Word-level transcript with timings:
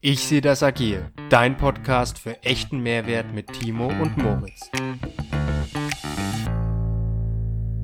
Ich 0.00 0.24
sehe 0.24 0.40
das 0.40 0.62
agil, 0.62 1.10
dein 1.30 1.56
Podcast 1.56 2.18
für 2.18 2.42
echten 2.44 2.78
Mehrwert 2.80 3.34
mit 3.34 3.52
Timo 3.52 3.88
und 3.88 4.16
Moritz. 4.16 4.70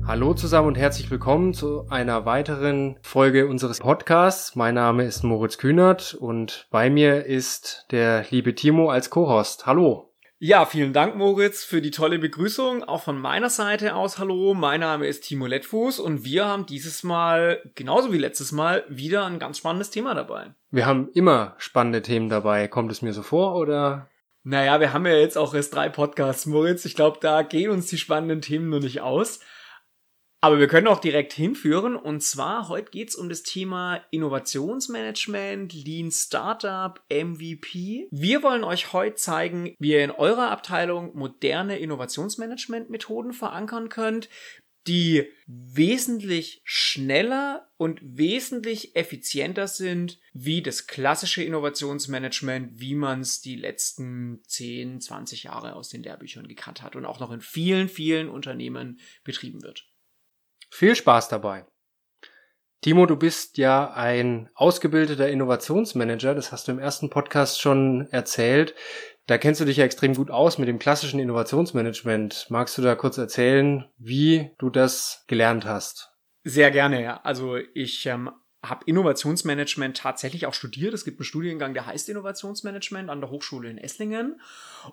Hallo 0.05 0.33
zusammen 0.33 0.69
und 0.69 0.77
herzlich 0.77 1.09
willkommen 1.11 1.53
zu 1.53 1.87
einer 1.89 2.25
weiteren 2.25 2.97
Folge 3.01 3.47
unseres 3.47 3.79
Podcasts. 3.79 4.55
Mein 4.55 4.75
Name 4.75 5.05
ist 5.05 5.23
Moritz 5.23 5.57
Kühnert 5.57 6.13
und 6.13 6.67
bei 6.71 6.89
mir 6.89 7.25
ist 7.25 7.87
der 7.91 8.25
liebe 8.29 8.53
Timo 8.53 8.89
als 8.89 9.09
Co-Host. 9.09 9.65
Hallo. 9.65 10.12
Ja, 10.45 10.65
vielen 10.65 10.91
Dank, 10.91 11.15
Moritz, 11.15 11.63
für 11.63 11.81
die 11.81 11.89
tolle 11.89 12.19
Begrüßung. 12.19 12.83
Auch 12.83 13.01
von 13.01 13.17
meiner 13.17 13.49
Seite 13.49 13.95
aus 13.95 14.19
Hallo. 14.19 14.53
Mein 14.53 14.81
Name 14.81 15.07
ist 15.07 15.21
Timo 15.21 15.45
Lettfuß 15.45 15.99
und 15.99 16.25
wir 16.25 16.45
haben 16.45 16.65
dieses 16.65 17.01
Mal, 17.01 17.61
genauso 17.75 18.11
wie 18.11 18.17
letztes 18.17 18.51
Mal, 18.51 18.83
wieder 18.89 19.25
ein 19.25 19.39
ganz 19.39 19.59
spannendes 19.59 19.89
Thema 19.89 20.13
dabei. 20.13 20.53
Wir 20.69 20.85
haben 20.85 21.07
immer 21.13 21.55
spannende 21.59 22.01
Themen 22.01 22.27
dabei. 22.27 22.67
Kommt 22.67 22.91
es 22.91 23.01
mir 23.01 23.13
so 23.13 23.21
vor 23.21 23.55
oder? 23.55 24.09
Naja, 24.43 24.81
wir 24.81 24.91
haben 24.91 25.05
ja 25.05 25.13
jetzt 25.13 25.37
auch 25.37 25.53
erst 25.53 25.75
drei 25.75 25.87
Podcasts, 25.87 26.45
Moritz. 26.45 26.83
Ich 26.83 26.95
glaube, 26.95 27.19
da 27.21 27.43
gehen 27.43 27.71
uns 27.71 27.87
die 27.87 27.97
spannenden 27.97 28.41
Themen 28.41 28.67
nur 28.67 28.81
nicht 28.81 28.99
aus. 28.99 29.39
Aber 30.43 30.59
wir 30.59 30.67
können 30.67 30.87
auch 30.87 30.99
direkt 30.99 31.31
hinführen. 31.31 31.95
Und 31.95 32.21
zwar, 32.21 32.67
heute 32.67 32.91
geht's 32.91 33.15
um 33.15 33.29
das 33.29 33.43
Thema 33.43 34.01
Innovationsmanagement, 34.11 35.71
Lean 35.71 36.11
Startup, 36.11 37.01
MVP. 37.09 38.09
Wir 38.11 38.43
wollen 38.43 38.65
euch 38.65 38.91
heute 38.91 39.15
zeigen, 39.15 39.73
wie 39.79 39.91
ihr 39.93 40.03
in 40.03 40.11
eurer 40.11 40.51
Abteilung 40.51 41.15
moderne 41.15 41.79
Innovationsmanagement-Methoden 41.79 43.31
verankern 43.31 43.87
könnt, 43.87 44.27
die 44.85 45.31
wesentlich 45.47 46.61
schneller 46.65 47.69
und 47.77 48.01
wesentlich 48.03 48.97
effizienter 48.97 49.69
sind 49.69 50.19
wie 50.33 50.61
das 50.61 50.87
klassische 50.87 51.41
Innovationsmanagement, 51.41 52.81
wie 52.81 52.95
man 52.95 53.21
es 53.21 53.39
die 53.39 53.55
letzten 53.55 54.41
10, 54.45 54.99
20 54.99 55.43
Jahre 55.43 55.77
aus 55.77 55.87
den 55.87 56.03
Lehrbüchern 56.03 56.49
gekannt 56.49 56.81
hat 56.81 56.97
und 56.97 57.05
auch 57.05 57.21
noch 57.21 57.31
in 57.31 57.39
vielen, 57.39 57.87
vielen 57.87 58.27
Unternehmen 58.27 58.99
betrieben 59.23 59.63
wird. 59.63 59.85
Viel 60.75 60.95
Spaß 60.95 61.29
dabei. 61.29 61.67
Timo, 62.81 63.05
du 63.05 63.15
bist 63.15 63.59
ja 63.59 63.93
ein 63.93 64.49
ausgebildeter 64.55 65.29
Innovationsmanager, 65.29 66.33
das 66.33 66.51
hast 66.51 66.67
du 66.67 66.71
im 66.71 66.79
ersten 66.79 67.11
Podcast 67.11 67.61
schon 67.61 68.07
erzählt. 68.09 68.73
Da 69.27 69.37
kennst 69.37 69.61
du 69.61 69.65
dich 69.65 69.77
ja 69.77 69.85
extrem 69.85 70.15
gut 70.15 70.31
aus 70.31 70.57
mit 70.57 70.67
dem 70.67 70.79
klassischen 70.79 71.19
Innovationsmanagement. 71.19 72.47
Magst 72.49 72.75
du 72.75 72.81
da 72.81 72.95
kurz 72.95 73.19
erzählen, 73.19 73.85
wie 73.99 74.49
du 74.57 74.71
das 74.71 75.23
gelernt 75.27 75.65
hast? 75.65 76.09
Sehr 76.43 76.71
gerne, 76.71 77.03
ja. 77.03 77.21
Also 77.21 77.55
ich 77.75 78.07
ähm, 78.07 78.31
habe 78.63 78.85
Innovationsmanagement 78.85 79.97
tatsächlich 79.97 80.45
auch 80.45 80.53
studiert. 80.53 80.93
Es 80.93 81.03
gibt 81.03 81.19
einen 81.19 81.25
Studiengang, 81.25 81.73
der 81.73 81.85
heißt 81.85 82.07
Innovationsmanagement 82.07 83.09
an 83.09 83.19
der 83.19 83.29
Hochschule 83.29 83.69
in 83.69 83.77
Esslingen. 83.77 84.39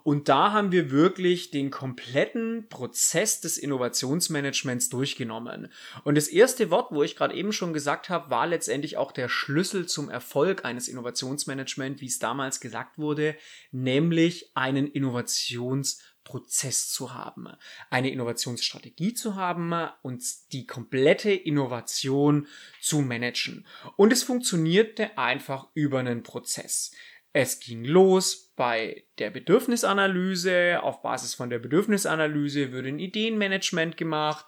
Und 0.03 0.29
da 0.29 0.53
haben 0.53 0.73
wir 0.73 0.91
wirklich 0.91 1.53
den 1.53 1.71
kompletten 1.71 2.69
Prozess 2.69 3.41
des 3.41 3.59
Innovationsmanagements 3.59 4.89
durchgenommen. 4.89 5.69
Und 6.03 6.17
das 6.17 6.27
erste 6.27 6.71
Wort, 6.71 6.91
wo 6.91 7.05
ich 7.05 7.15
gerade 7.15 7.35
eben 7.35 7.53
schon 7.53 7.73
gesagt 7.73 8.09
habe, 8.09 8.29
war 8.31 8.49
letztendlich 8.49 8.97
auch 8.97 9.13
der 9.13 9.29
Schlüssel 9.29 9.87
zum 9.87 10.11
Erfolg 10.11 10.65
eines 10.65 10.89
Innovationsmanagements, 10.89 12.01
wie 12.01 12.07
es 12.07 12.19
damals 12.19 12.61
gesagt 12.61 12.99
wurde, 12.99 13.37
nämlich 13.71 14.51
einen 14.55 14.89
Innovations 14.89 16.03
Prozess 16.31 16.93
zu 16.93 17.13
haben, 17.13 17.49
eine 17.91 18.11
Innovationsstrategie 18.11 19.15
zu 19.15 19.35
haben 19.35 19.75
und 20.03 20.23
die 20.53 20.65
komplette 20.65 21.33
Innovation 21.33 22.47
zu 22.81 23.01
managen. 23.01 23.67
Und 23.97 24.13
es 24.13 24.23
funktionierte 24.23 25.19
einfach 25.19 25.67
über 25.75 25.99
einen 25.99 26.23
Prozess. 26.23 26.93
Es 27.33 27.59
ging 27.59 27.85
los 27.85 28.53
bei 28.55 29.05
der 29.19 29.31
Bedürfnisanalyse. 29.31 30.81
Auf 30.85 31.03
Basis 31.03 31.35
von 31.35 31.51
der 31.51 31.59
Bedürfnisanalyse 31.59 32.71
würde 32.71 32.91
ein 32.91 33.01
Ideenmanagement 33.01 33.97
gemacht. 33.97 34.47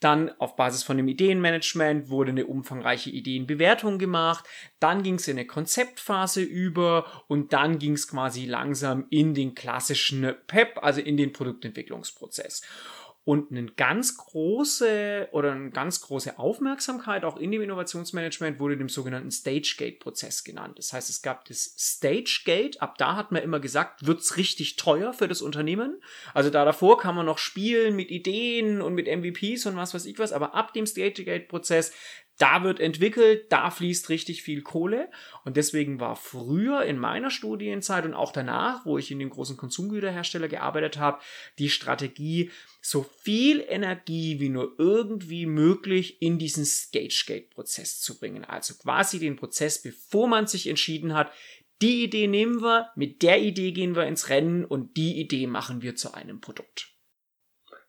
Dann 0.00 0.30
auf 0.38 0.54
Basis 0.54 0.82
von 0.82 0.96
dem 0.96 1.08
Ideenmanagement 1.08 2.08
wurde 2.08 2.30
eine 2.30 2.46
umfangreiche 2.46 3.10
Ideenbewertung 3.10 3.98
gemacht. 3.98 4.44
Dann 4.78 5.02
ging 5.02 5.14
es 5.14 5.26
in 5.26 5.36
eine 5.36 5.46
Konzeptphase 5.46 6.42
über 6.42 7.24
und 7.26 7.52
dann 7.52 7.78
ging 7.78 7.94
es 7.94 8.06
quasi 8.06 8.46
langsam 8.46 9.06
in 9.10 9.34
den 9.34 9.54
klassischen 9.54 10.34
PEP, 10.46 10.78
also 10.82 11.00
in 11.00 11.16
den 11.16 11.32
Produktentwicklungsprozess. 11.32 12.62
Und 13.28 13.50
eine 13.50 13.66
ganz 13.66 14.16
große 14.16 15.28
oder 15.32 15.52
eine 15.52 15.68
ganz 15.68 16.00
große 16.00 16.38
Aufmerksamkeit 16.38 17.26
auch 17.26 17.36
in 17.36 17.50
dem 17.50 17.60
Innovationsmanagement 17.60 18.58
wurde 18.58 18.78
dem 18.78 18.88
sogenannten 18.88 19.30
Stage-Gate-Prozess 19.30 20.44
genannt. 20.44 20.78
Das 20.78 20.94
heißt, 20.94 21.10
es 21.10 21.20
gab 21.20 21.44
das 21.44 21.74
Stage-Gate. 21.76 22.80
Ab 22.80 22.96
da 22.96 23.16
hat 23.16 23.30
man 23.30 23.42
immer 23.42 23.60
gesagt, 23.60 24.06
wird's 24.06 24.38
richtig 24.38 24.76
teuer 24.76 25.12
für 25.12 25.28
das 25.28 25.42
Unternehmen. 25.42 26.00
Also 26.32 26.48
da 26.48 26.64
davor 26.64 26.96
kann 26.96 27.14
man 27.16 27.26
noch 27.26 27.36
spielen 27.36 27.96
mit 27.96 28.10
Ideen 28.10 28.80
und 28.80 28.94
mit 28.94 29.06
MVPs 29.06 29.66
und 29.66 29.76
was 29.76 29.92
weiß 29.92 30.06
ich 30.06 30.18
was. 30.18 30.32
Aber 30.32 30.54
ab 30.54 30.72
dem 30.72 30.86
Stage-Gate-Prozess 30.86 31.92
da 32.38 32.62
wird 32.62 32.80
entwickelt, 32.80 33.46
da 33.50 33.70
fließt 33.70 34.08
richtig 34.08 34.42
viel 34.42 34.62
Kohle. 34.62 35.10
Und 35.44 35.56
deswegen 35.56 36.00
war 36.00 36.16
früher 36.16 36.84
in 36.84 36.98
meiner 36.98 37.30
Studienzeit 37.30 38.04
und 38.04 38.14
auch 38.14 38.32
danach, 38.32 38.86
wo 38.86 38.96
ich 38.96 39.10
in 39.10 39.18
dem 39.18 39.30
großen 39.30 39.56
Konsumgüterhersteller 39.56 40.48
gearbeitet 40.48 40.98
habe, 40.98 41.20
die 41.58 41.68
Strategie, 41.68 42.50
so 42.80 43.04
viel 43.22 43.64
Energie 43.68 44.38
wie 44.40 44.48
nur 44.48 44.74
irgendwie 44.78 45.46
möglich 45.46 46.22
in 46.22 46.38
diesen 46.38 46.64
Stage-Gate-Prozess 46.64 48.00
zu 48.00 48.18
bringen. 48.18 48.44
Also 48.44 48.74
quasi 48.74 49.18
den 49.18 49.36
Prozess, 49.36 49.82
bevor 49.82 50.28
man 50.28 50.46
sich 50.46 50.68
entschieden 50.68 51.14
hat, 51.14 51.32
die 51.82 52.04
Idee 52.04 52.26
nehmen 52.26 52.60
wir, 52.62 52.90
mit 52.96 53.22
der 53.22 53.40
Idee 53.40 53.72
gehen 53.72 53.94
wir 53.94 54.06
ins 54.06 54.28
Rennen 54.28 54.64
und 54.64 54.96
die 54.96 55.20
Idee 55.20 55.46
machen 55.46 55.82
wir 55.82 55.94
zu 55.94 56.12
einem 56.12 56.40
Produkt. 56.40 56.97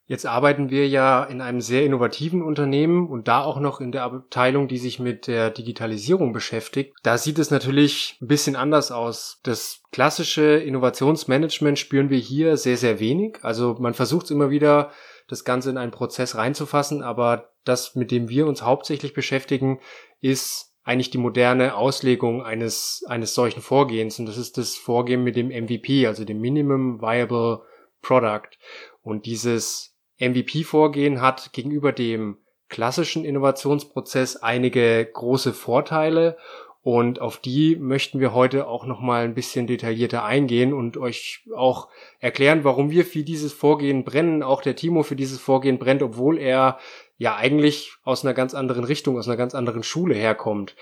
Jetzt 0.09 0.25
arbeiten 0.25 0.71
wir 0.71 0.87
ja 0.87 1.23
in 1.23 1.39
einem 1.39 1.61
sehr 1.61 1.85
innovativen 1.85 2.41
Unternehmen 2.41 3.07
und 3.07 3.27
da 3.27 3.43
auch 3.43 3.59
noch 3.59 3.79
in 3.79 3.91
der 3.91 4.01
Abteilung, 4.01 4.67
die 4.67 4.79
sich 4.79 4.97
mit 4.97 5.27
der 5.27 5.51
Digitalisierung 5.51 6.33
beschäftigt. 6.33 6.95
Da 7.03 7.19
sieht 7.19 7.37
es 7.37 7.51
natürlich 7.51 8.17
ein 8.19 8.25
bisschen 8.25 8.55
anders 8.55 8.91
aus. 8.91 9.39
Das 9.43 9.83
klassische 9.91 10.41
Innovationsmanagement 10.41 11.77
spüren 11.77 12.09
wir 12.09 12.17
hier 12.17 12.57
sehr, 12.57 12.75
sehr 12.75 12.99
wenig. 12.99 13.37
Also 13.43 13.75
man 13.79 13.93
versucht 13.93 14.25
es 14.25 14.31
immer 14.31 14.49
wieder, 14.49 14.89
das 15.27 15.43
Ganze 15.43 15.69
in 15.69 15.77
einen 15.77 15.91
Prozess 15.91 16.33
reinzufassen, 16.33 17.03
aber 17.03 17.51
das, 17.63 17.93
mit 17.93 18.09
dem 18.09 18.29
wir 18.29 18.47
uns 18.47 18.63
hauptsächlich 18.63 19.13
beschäftigen, 19.13 19.79
ist 20.21 20.73
eigentlich 20.83 21.11
die 21.11 21.19
moderne 21.19 21.75
Auslegung 21.75 22.41
eines, 22.41 23.03
eines 23.07 23.35
solchen 23.35 23.61
Vorgehens. 23.61 24.17
Und 24.17 24.25
das 24.25 24.37
ist 24.37 24.57
das 24.57 24.75
Vorgehen 24.75 25.23
mit 25.23 25.35
dem 25.35 25.49
MVP, 25.49 26.07
also 26.07 26.25
dem 26.25 26.41
Minimum 26.41 26.99
Viable 26.99 27.61
Product. 28.01 28.57
Und 29.03 29.27
dieses 29.27 29.95
MVP-Vorgehen 30.19 31.21
hat 31.21 31.53
gegenüber 31.53 31.91
dem 31.91 32.37
klassischen 32.67 33.25
Innovationsprozess 33.25 34.37
einige 34.37 35.05
große 35.05 35.53
Vorteile 35.53 36.37
und 36.81 37.19
auf 37.19 37.37
die 37.37 37.75
möchten 37.75 38.19
wir 38.19 38.33
heute 38.33 38.67
auch 38.67 38.85
noch 38.85 39.01
mal 39.01 39.25
ein 39.25 39.35
bisschen 39.35 39.67
detaillierter 39.67 40.23
eingehen 40.23 40.73
und 40.73 40.95
euch 40.97 41.43
auch 41.53 41.89
erklären, 42.19 42.63
warum 42.63 42.89
wir 42.89 43.05
für 43.05 43.23
dieses 43.23 43.51
Vorgehen 43.51 44.05
brennen, 44.05 44.43
auch 44.43 44.61
der 44.61 44.77
Timo 44.77 45.03
für 45.03 45.17
dieses 45.17 45.39
Vorgehen 45.39 45.77
brennt, 45.77 46.01
obwohl 46.01 46.37
er 46.37 46.79
ja 47.17 47.35
eigentlich 47.35 47.93
aus 48.03 48.23
einer 48.23 48.33
ganz 48.33 48.53
anderen 48.53 48.85
Richtung, 48.85 49.17
aus 49.17 49.27
einer 49.27 49.35
ganz 49.35 49.55
anderen 49.55 49.83
Schule 49.83 50.15
herkommt. 50.15 50.75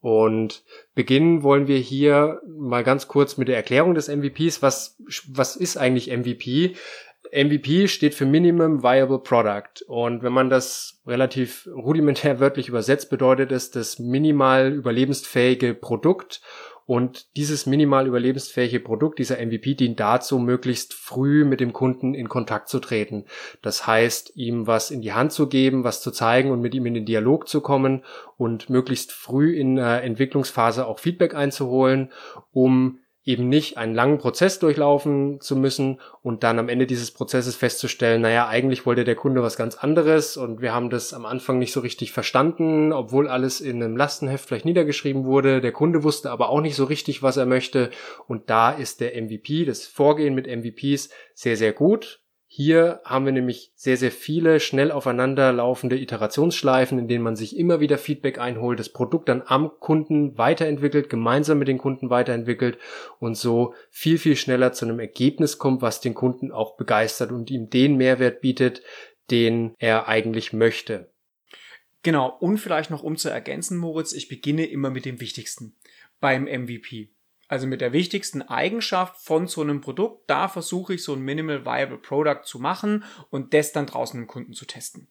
Und 0.00 0.64
beginnen 0.94 1.42
wollen 1.42 1.68
wir 1.68 1.78
hier 1.78 2.42
mal 2.46 2.82
ganz 2.82 3.06
kurz 3.08 3.38
mit 3.38 3.48
der 3.48 3.56
Erklärung 3.56 3.94
des 3.94 4.08
MVPs. 4.08 4.60
Was, 4.60 5.00
was 5.28 5.56
ist 5.56 5.78
eigentlich 5.78 6.14
MVP? 6.14 6.74
MVP 7.34 7.88
steht 7.88 8.14
für 8.14 8.26
Minimum 8.26 8.82
Viable 8.82 9.18
Product. 9.18 9.82
Und 9.88 10.22
wenn 10.22 10.32
man 10.32 10.50
das 10.50 11.00
relativ 11.06 11.68
rudimentär 11.74 12.38
wörtlich 12.38 12.68
übersetzt, 12.68 13.10
bedeutet 13.10 13.50
es 13.50 13.70
das 13.70 13.98
minimal 13.98 14.72
überlebensfähige 14.72 15.74
Produkt. 15.74 16.40
Und 16.86 17.34
dieses 17.36 17.64
minimal 17.64 18.06
überlebensfähige 18.06 18.78
Produkt, 18.78 19.18
dieser 19.18 19.44
MVP, 19.44 19.74
dient 19.74 19.98
dazu, 19.98 20.38
möglichst 20.38 20.92
früh 20.92 21.44
mit 21.44 21.60
dem 21.60 21.72
Kunden 21.72 22.12
in 22.12 22.28
Kontakt 22.28 22.68
zu 22.68 22.78
treten. 22.78 23.24
Das 23.62 23.86
heißt, 23.86 24.36
ihm 24.36 24.66
was 24.66 24.90
in 24.90 25.00
die 25.00 25.14
Hand 25.14 25.32
zu 25.32 25.48
geben, 25.48 25.82
was 25.82 26.02
zu 26.02 26.10
zeigen 26.10 26.50
und 26.50 26.60
mit 26.60 26.74
ihm 26.74 26.84
in 26.84 26.94
den 26.94 27.06
Dialog 27.06 27.48
zu 27.48 27.62
kommen 27.62 28.04
und 28.36 28.68
möglichst 28.68 29.12
früh 29.12 29.56
in 29.56 29.76
der 29.76 30.04
Entwicklungsphase 30.04 30.86
auch 30.86 30.98
Feedback 30.98 31.34
einzuholen, 31.34 32.12
um 32.52 32.98
eben 33.24 33.48
nicht 33.48 33.78
einen 33.78 33.94
langen 33.94 34.18
Prozess 34.18 34.58
durchlaufen 34.58 35.40
zu 35.40 35.56
müssen 35.56 36.00
und 36.22 36.42
dann 36.42 36.58
am 36.58 36.68
Ende 36.68 36.86
dieses 36.86 37.10
Prozesses 37.10 37.56
festzustellen, 37.56 38.20
naja, 38.20 38.48
eigentlich 38.48 38.84
wollte 38.84 39.04
der 39.04 39.14
Kunde 39.14 39.42
was 39.42 39.56
ganz 39.56 39.76
anderes 39.76 40.36
und 40.36 40.60
wir 40.60 40.74
haben 40.74 40.90
das 40.90 41.14
am 41.14 41.24
Anfang 41.24 41.58
nicht 41.58 41.72
so 41.72 41.80
richtig 41.80 42.12
verstanden, 42.12 42.92
obwohl 42.92 43.28
alles 43.28 43.60
in 43.60 43.82
einem 43.82 43.96
Lastenheft 43.96 44.46
vielleicht 44.46 44.66
niedergeschrieben 44.66 45.24
wurde. 45.24 45.60
Der 45.60 45.72
Kunde 45.72 46.04
wusste 46.04 46.30
aber 46.30 46.50
auch 46.50 46.60
nicht 46.60 46.76
so 46.76 46.84
richtig, 46.84 47.22
was 47.22 47.36
er 47.36 47.46
möchte 47.46 47.90
und 48.26 48.50
da 48.50 48.70
ist 48.70 49.00
der 49.00 49.20
MVP, 49.20 49.64
das 49.64 49.86
Vorgehen 49.86 50.34
mit 50.34 50.46
MVPs 50.46 51.08
sehr, 51.34 51.56
sehr 51.56 51.72
gut. 51.72 52.23
Hier 52.56 53.00
haben 53.04 53.24
wir 53.24 53.32
nämlich 53.32 53.72
sehr, 53.74 53.96
sehr 53.96 54.12
viele 54.12 54.60
schnell 54.60 54.92
aufeinander 54.92 55.52
laufende 55.52 55.98
Iterationsschleifen, 55.98 57.00
in 57.00 57.08
denen 57.08 57.24
man 57.24 57.34
sich 57.34 57.56
immer 57.56 57.80
wieder 57.80 57.98
Feedback 57.98 58.38
einholt, 58.38 58.78
das 58.78 58.90
Produkt 58.90 59.28
dann 59.28 59.42
am 59.44 59.72
Kunden 59.80 60.38
weiterentwickelt, 60.38 61.10
gemeinsam 61.10 61.58
mit 61.58 61.66
den 61.66 61.78
Kunden 61.78 62.10
weiterentwickelt 62.10 62.78
und 63.18 63.36
so 63.36 63.74
viel, 63.90 64.18
viel 64.18 64.36
schneller 64.36 64.72
zu 64.72 64.84
einem 64.84 65.00
Ergebnis 65.00 65.58
kommt, 65.58 65.82
was 65.82 66.00
den 66.00 66.14
Kunden 66.14 66.52
auch 66.52 66.76
begeistert 66.76 67.32
und 67.32 67.50
ihm 67.50 67.70
den 67.70 67.96
Mehrwert 67.96 68.40
bietet, 68.40 68.82
den 69.32 69.74
er 69.80 70.06
eigentlich 70.06 70.52
möchte. 70.52 71.12
Genau, 72.04 72.36
und 72.38 72.58
vielleicht 72.58 72.88
noch 72.88 73.02
um 73.02 73.16
zu 73.16 73.30
ergänzen, 73.30 73.78
Moritz, 73.78 74.12
ich 74.12 74.28
beginne 74.28 74.66
immer 74.66 74.90
mit 74.90 75.06
dem 75.06 75.20
Wichtigsten 75.20 75.74
beim 76.20 76.44
MVP. 76.44 77.13
Also 77.48 77.66
mit 77.66 77.80
der 77.80 77.92
wichtigsten 77.92 78.42
Eigenschaft 78.42 79.22
von 79.22 79.46
so 79.46 79.60
einem 79.60 79.80
Produkt, 79.80 80.28
da 80.30 80.48
versuche 80.48 80.94
ich 80.94 81.04
so 81.04 81.14
ein 81.14 81.20
Minimal 81.20 81.64
Viable 81.64 81.98
Product 81.98 82.44
zu 82.44 82.58
machen 82.58 83.04
und 83.30 83.52
das 83.54 83.72
dann 83.72 83.86
draußen 83.86 84.20
im 84.20 84.26
Kunden 84.26 84.54
zu 84.54 84.64
testen. 84.64 85.08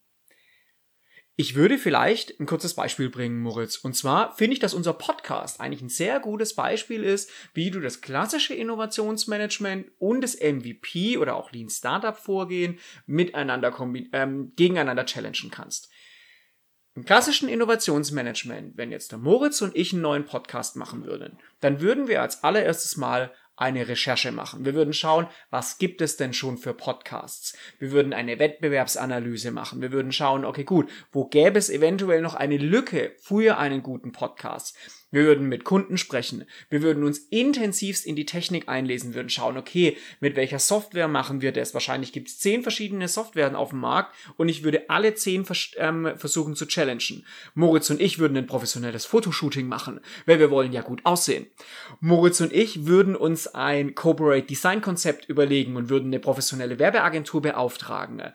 Ich 1.35 1.55
würde 1.55 1.79
vielleicht 1.79 2.39
ein 2.39 2.45
kurzes 2.45 2.75
Beispiel 2.75 3.09
bringen, 3.09 3.41
Moritz. 3.41 3.77
Und 3.77 3.95
zwar 3.95 4.35
finde 4.35 4.53
ich, 4.53 4.59
dass 4.59 4.75
unser 4.75 4.93
Podcast 4.93 5.59
eigentlich 5.59 5.81
ein 5.81 5.89
sehr 5.89 6.19
gutes 6.19 6.53
Beispiel 6.53 7.03
ist, 7.03 7.31
wie 7.55 7.71
du 7.71 7.79
das 7.79 8.01
klassische 8.01 8.53
Innovationsmanagement 8.53 9.87
und 9.97 10.21
das 10.21 10.35
MVP 10.35 11.17
oder 11.17 11.35
auch 11.35 11.51
Lean 11.51 11.69
Startup 11.69 12.15
Vorgehen 12.15 12.77
miteinander 13.07 13.75
ähm, 14.13 14.53
gegeneinander 14.55 15.07
challengen 15.07 15.49
kannst. 15.49 15.89
Im 16.95 17.05
klassischen 17.05 17.49
Innovationsmanagement, 17.49 18.77
wenn 18.77 18.91
jetzt 18.91 19.11
der 19.11 19.17
Moritz 19.17 19.63
und 19.63 19.75
ich 19.75 19.93
einen 19.93 20.03
neuen 20.03 20.25
Podcast 20.25 20.75
machen 20.75 21.05
würden, 21.05 21.39
dann 21.59 21.81
würden 21.81 22.07
wir 22.07 22.21
als 22.21 22.43
allererstes 22.43 22.97
mal 22.97 23.33
eine 23.55 23.87
Recherche 23.87 24.31
machen. 24.31 24.63
Wir 24.63 24.75
würden 24.75 24.93
schauen, 24.93 25.27
was 25.49 25.79
gibt 25.79 26.01
es 26.01 26.17
denn 26.17 26.33
schon 26.33 26.57
für 26.57 26.75
Podcasts? 26.75 27.57
Wir 27.79 27.91
würden 27.91 28.13
eine 28.13 28.37
Wettbewerbsanalyse 28.37 29.49
machen. 29.49 29.81
Wir 29.81 29.91
würden 29.91 30.11
schauen, 30.11 30.45
okay, 30.45 30.63
gut, 30.63 30.89
wo 31.11 31.25
gäbe 31.25 31.57
es 31.57 31.71
eventuell 31.71 32.21
noch 32.21 32.35
eine 32.35 32.57
Lücke 32.57 33.15
für 33.19 33.57
einen 33.57 33.81
guten 33.81 34.11
Podcast? 34.11 34.77
Wir 35.13 35.25
würden 35.25 35.47
mit 35.47 35.63
Kunden 35.63 35.99
sprechen. 35.99 36.45
Wir 36.71 36.81
würden 36.81 37.03
uns 37.03 37.19
intensivst 37.29 38.03
in 38.03 38.15
die 38.15 38.25
Technik 38.25 38.67
einlesen, 38.67 39.13
würden 39.13 39.29
schauen, 39.29 39.57
okay, 39.57 39.95
mit 40.19 40.35
welcher 40.35 40.57
Software 40.57 41.07
machen 41.07 41.39
wir 41.41 41.51
das? 41.51 41.75
Wahrscheinlich 41.75 42.13
gibt 42.13 42.29
es 42.29 42.39
zehn 42.39 42.63
verschiedene 42.63 43.07
Softwaren 43.07 43.55
auf 43.55 43.69
dem 43.69 43.79
Markt 43.79 44.15
und 44.37 44.49
ich 44.49 44.63
würde 44.63 44.89
alle 44.89 45.13
zehn 45.13 45.45
vers 45.45 45.69
ähm, 45.77 46.13
versuchen 46.17 46.55
zu 46.55 46.65
challengen. 46.65 47.27
Moritz 47.53 47.91
und 47.91 48.01
ich 48.01 48.17
würden 48.17 48.35
ein 48.35 48.47
professionelles 48.47 49.05
Fotoshooting 49.05 49.67
machen, 49.67 49.99
weil 50.25 50.39
wir 50.39 50.49
wollen 50.49 50.73
ja 50.73 50.81
gut 50.81 51.05
aussehen. 51.05 51.45
Moritz 51.99 52.41
und 52.41 52.51
ich 52.51 52.87
würden 52.87 53.15
uns 53.15 53.45
ein 53.53 53.93
Corporate 53.93 54.47
Design 54.47 54.81
Konzept 54.81 55.29
überlegen 55.29 55.75
und 55.75 55.89
würden 55.89 56.07
eine 56.07 56.19
professionelle 56.19 56.79
Werbeagentur 56.79 57.43
beauftragen. 57.43 58.33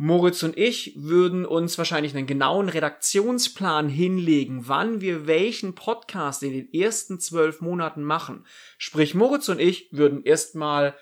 Moritz 0.00 0.44
und 0.44 0.56
ich 0.56 0.92
würden 0.96 1.44
uns 1.44 1.76
wahrscheinlich 1.76 2.14
einen 2.14 2.28
genauen 2.28 2.68
Redaktionsplan 2.68 3.88
hinlegen, 3.88 4.68
wann 4.68 5.00
wir 5.00 5.26
welchen 5.26 5.74
Podcast 5.74 6.44
in 6.44 6.52
den 6.52 6.72
ersten 6.72 7.18
zwölf 7.18 7.60
Monaten 7.60 8.04
machen. 8.04 8.46
Sprich, 8.78 9.16
Moritz 9.16 9.48
und 9.48 9.60
ich 9.60 9.88
würden 9.90 10.22
erstmal 10.22 10.94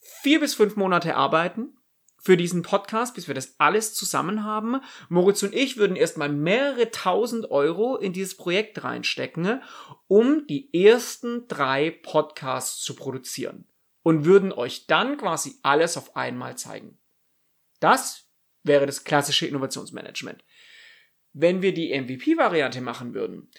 vier 0.00 0.40
bis 0.40 0.54
fünf 0.54 0.76
Monate 0.76 1.14
arbeiten 1.14 1.76
für 2.22 2.38
diesen 2.38 2.62
Podcast, 2.62 3.14
bis 3.14 3.28
wir 3.28 3.34
das 3.34 3.56
alles 3.58 3.92
zusammen 3.92 4.44
haben. 4.44 4.80
Moritz 5.10 5.42
und 5.42 5.54
ich 5.54 5.76
würden 5.76 5.94
erstmal 5.94 6.30
mehrere 6.30 6.90
tausend 6.90 7.50
Euro 7.50 7.98
in 7.98 8.14
dieses 8.14 8.38
Projekt 8.38 8.82
reinstecken, 8.82 9.62
um 10.08 10.46
die 10.46 10.72
ersten 10.72 11.48
drei 11.48 11.90
Podcasts 11.90 12.80
zu 12.80 12.96
produzieren. 12.96 13.66
Und 14.02 14.24
würden 14.24 14.52
euch 14.52 14.86
dann 14.86 15.18
quasi 15.18 15.56
alles 15.62 15.98
auf 15.98 16.16
einmal 16.16 16.56
zeigen. 16.56 16.98
Das 17.82 18.28
wäre 18.62 18.86
das 18.86 19.02
klassische 19.02 19.46
Innovationsmanagement. 19.46 20.44
Wenn 21.32 21.62
wir 21.62 21.74
die 21.74 21.98
MVP-Variante 21.98 22.80
machen 22.80 23.12
würden, 23.12 23.50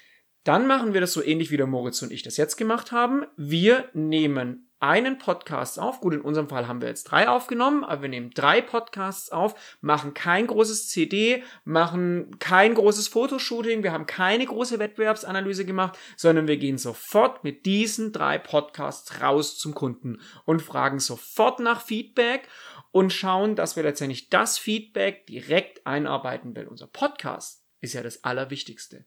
dann 0.46 0.66
machen 0.66 0.94
wir 0.94 1.02
das 1.02 1.12
so 1.12 1.22
ähnlich 1.22 1.52
wie 1.52 1.58
der 1.58 1.68
Moritz 1.68 2.02
und 2.02 2.12
ich 2.12 2.24
das 2.24 2.38
jetzt 2.38 2.56
gemacht 2.56 2.94
haben. 2.94 3.26
Wir 3.36 3.90
nehmen 3.94 4.70
einen 4.80 5.18
Podcast 5.18 5.80
auf. 5.80 6.02
Gut, 6.02 6.14
in 6.14 6.22
unserem 6.22 6.50
Fall 6.50 6.68
haben 6.68 6.82
wir 6.82 6.90
jetzt 6.90 7.06
drei 7.06 7.30
aufgenommen, 7.30 7.86
aber 7.86 8.04
wir 8.04 8.10
nehmen 8.10 8.32
drei 8.32 8.62
Podcasts 8.62 9.30
auf, 9.30 9.56
machen 9.80 10.14
kein 10.14 10.46
großes 10.46 10.90
CD, 10.90 11.42
machen 11.64 12.38
kein 12.40 12.76
großes 12.76 13.08
Fotoshooting, 13.08 13.84
wir 13.84 13.94
haben 13.94 14.06
keine 14.08 14.46
große 14.46 14.80
Wettbewerbsanalyse 14.80 15.64
gemacht, 15.64 15.98
sondern 16.18 16.48
wir 16.48 16.58
gehen 16.58 16.78
sofort 16.78 17.46
mit 17.46 17.66
diesen 17.66 18.12
drei 18.12 18.38
Podcasts 18.38 19.22
raus 19.22 19.58
zum 19.58 19.74
Kunden 19.74 20.20
und 20.44 20.62
fragen 20.62 21.00
sofort 21.00 21.62
nach 21.62 21.82
Feedback 21.82 22.50
und 22.94 23.12
schauen, 23.12 23.56
dass 23.56 23.76
wir 23.76 23.82
letztendlich 23.82 24.30
das 24.30 24.60
Feedback 24.60 25.26
direkt 25.26 25.86
einarbeiten, 25.88 26.56
weil 26.56 26.68
unser 26.68 26.86
Podcast 26.86 27.66
ist 27.82 27.94
ja 27.94 28.04
das 28.04 28.24
Allerwichtigste. 28.24 29.06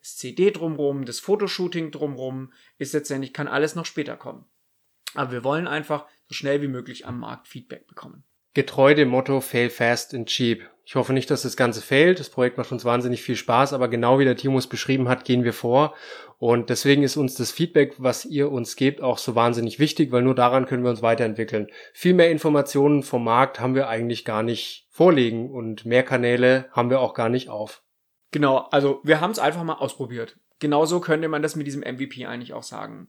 Das 0.00 0.16
CD 0.16 0.50
drumrum, 0.50 1.04
das 1.04 1.20
Fotoshooting 1.20 1.92
drumrum 1.92 2.52
ist 2.78 2.94
letztendlich, 2.94 3.32
kann 3.32 3.46
alles 3.46 3.76
noch 3.76 3.86
später 3.86 4.16
kommen. 4.16 4.44
Aber 5.14 5.30
wir 5.30 5.44
wollen 5.44 5.68
einfach 5.68 6.06
so 6.26 6.34
schnell 6.34 6.62
wie 6.62 6.68
möglich 6.68 7.06
am 7.06 7.20
Markt 7.20 7.46
Feedback 7.46 7.86
bekommen. 7.86 8.24
Getreu 8.54 8.94
dem 8.94 9.08
Motto 9.08 9.40
Fail 9.40 9.70
fast 9.70 10.14
and 10.14 10.28
cheap. 10.28 10.68
Ich 10.88 10.96
hoffe 10.96 11.12
nicht, 11.12 11.30
dass 11.30 11.42
das 11.42 11.58
Ganze 11.58 11.82
fehlt. 11.82 12.18
Das 12.18 12.30
Projekt 12.30 12.56
macht 12.56 12.72
uns 12.72 12.82
wahnsinnig 12.86 13.20
viel 13.20 13.36
Spaß, 13.36 13.74
aber 13.74 13.88
genau 13.88 14.18
wie 14.18 14.24
der 14.24 14.36
Timo 14.36 14.56
es 14.56 14.66
beschrieben 14.66 15.06
hat, 15.06 15.26
gehen 15.26 15.44
wir 15.44 15.52
vor. 15.52 15.94
Und 16.38 16.70
deswegen 16.70 17.02
ist 17.02 17.18
uns 17.18 17.34
das 17.34 17.50
Feedback, 17.50 17.96
was 17.98 18.24
ihr 18.24 18.50
uns 18.50 18.74
gebt, 18.74 19.02
auch 19.02 19.18
so 19.18 19.34
wahnsinnig 19.34 19.78
wichtig, 19.78 20.12
weil 20.12 20.22
nur 20.22 20.34
daran 20.34 20.64
können 20.64 20.84
wir 20.84 20.88
uns 20.88 21.02
weiterentwickeln. 21.02 21.66
Viel 21.92 22.14
mehr 22.14 22.30
Informationen 22.30 23.02
vom 23.02 23.22
Markt 23.22 23.60
haben 23.60 23.74
wir 23.74 23.90
eigentlich 23.90 24.24
gar 24.24 24.42
nicht 24.42 24.86
vorlegen 24.88 25.50
und 25.50 25.84
mehr 25.84 26.04
Kanäle 26.04 26.70
haben 26.72 26.88
wir 26.88 27.00
auch 27.00 27.12
gar 27.12 27.28
nicht 27.28 27.50
auf. 27.50 27.82
Genau, 28.30 28.56
also 28.70 29.02
wir 29.04 29.20
haben 29.20 29.32
es 29.32 29.38
einfach 29.38 29.64
mal 29.64 29.74
ausprobiert. 29.74 30.38
Genauso 30.58 31.00
könnte 31.00 31.28
man 31.28 31.42
das 31.42 31.54
mit 31.54 31.66
diesem 31.66 31.82
MVP 31.82 32.24
eigentlich 32.24 32.54
auch 32.54 32.62
sagen. 32.62 33.08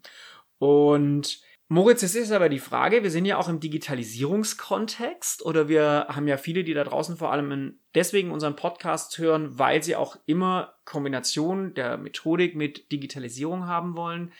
Und 0.57 1.39
Moritz, 1.71 2.01
es 2.01 2.16
ist 2.16 2.31
aber 2.31 2.50
die 2.50 2.57
Frage, 2.57 3.04
wir 3.04 3.12
sind 3.12 3.25
ja 3.25 3.38
auch 3.38 3.48
im 3.48 3.60
Digitalisierungskontext 3.60 5.45
oder 5.45 5.68
wir 5.68 6.07
haben 6.10 6.27
ja 6.27 6.38
viele, 6.38 6.63
die 6.63 6.74
da 6.74 6.83
draußen 6.83 7.16
vor 7.16 7.31
allem 7.31 7.80
deswegen 7.94 8.31
unseren 8.31 8.56
Podcast 8.56 9.19
hören, 9.19 9.60
weil 9.60 9.83
sie 9.83 9.95
auch 9.95 10.18
immer 10.25 10.74
Kombination 10.83 11.75
der 11.75 12.00
Methodik 12.00 12.56
mit 12.56 12.92
Digitalisierung 12.92 13.68
haben 13.68 13.95
wollen. 13.95 14.33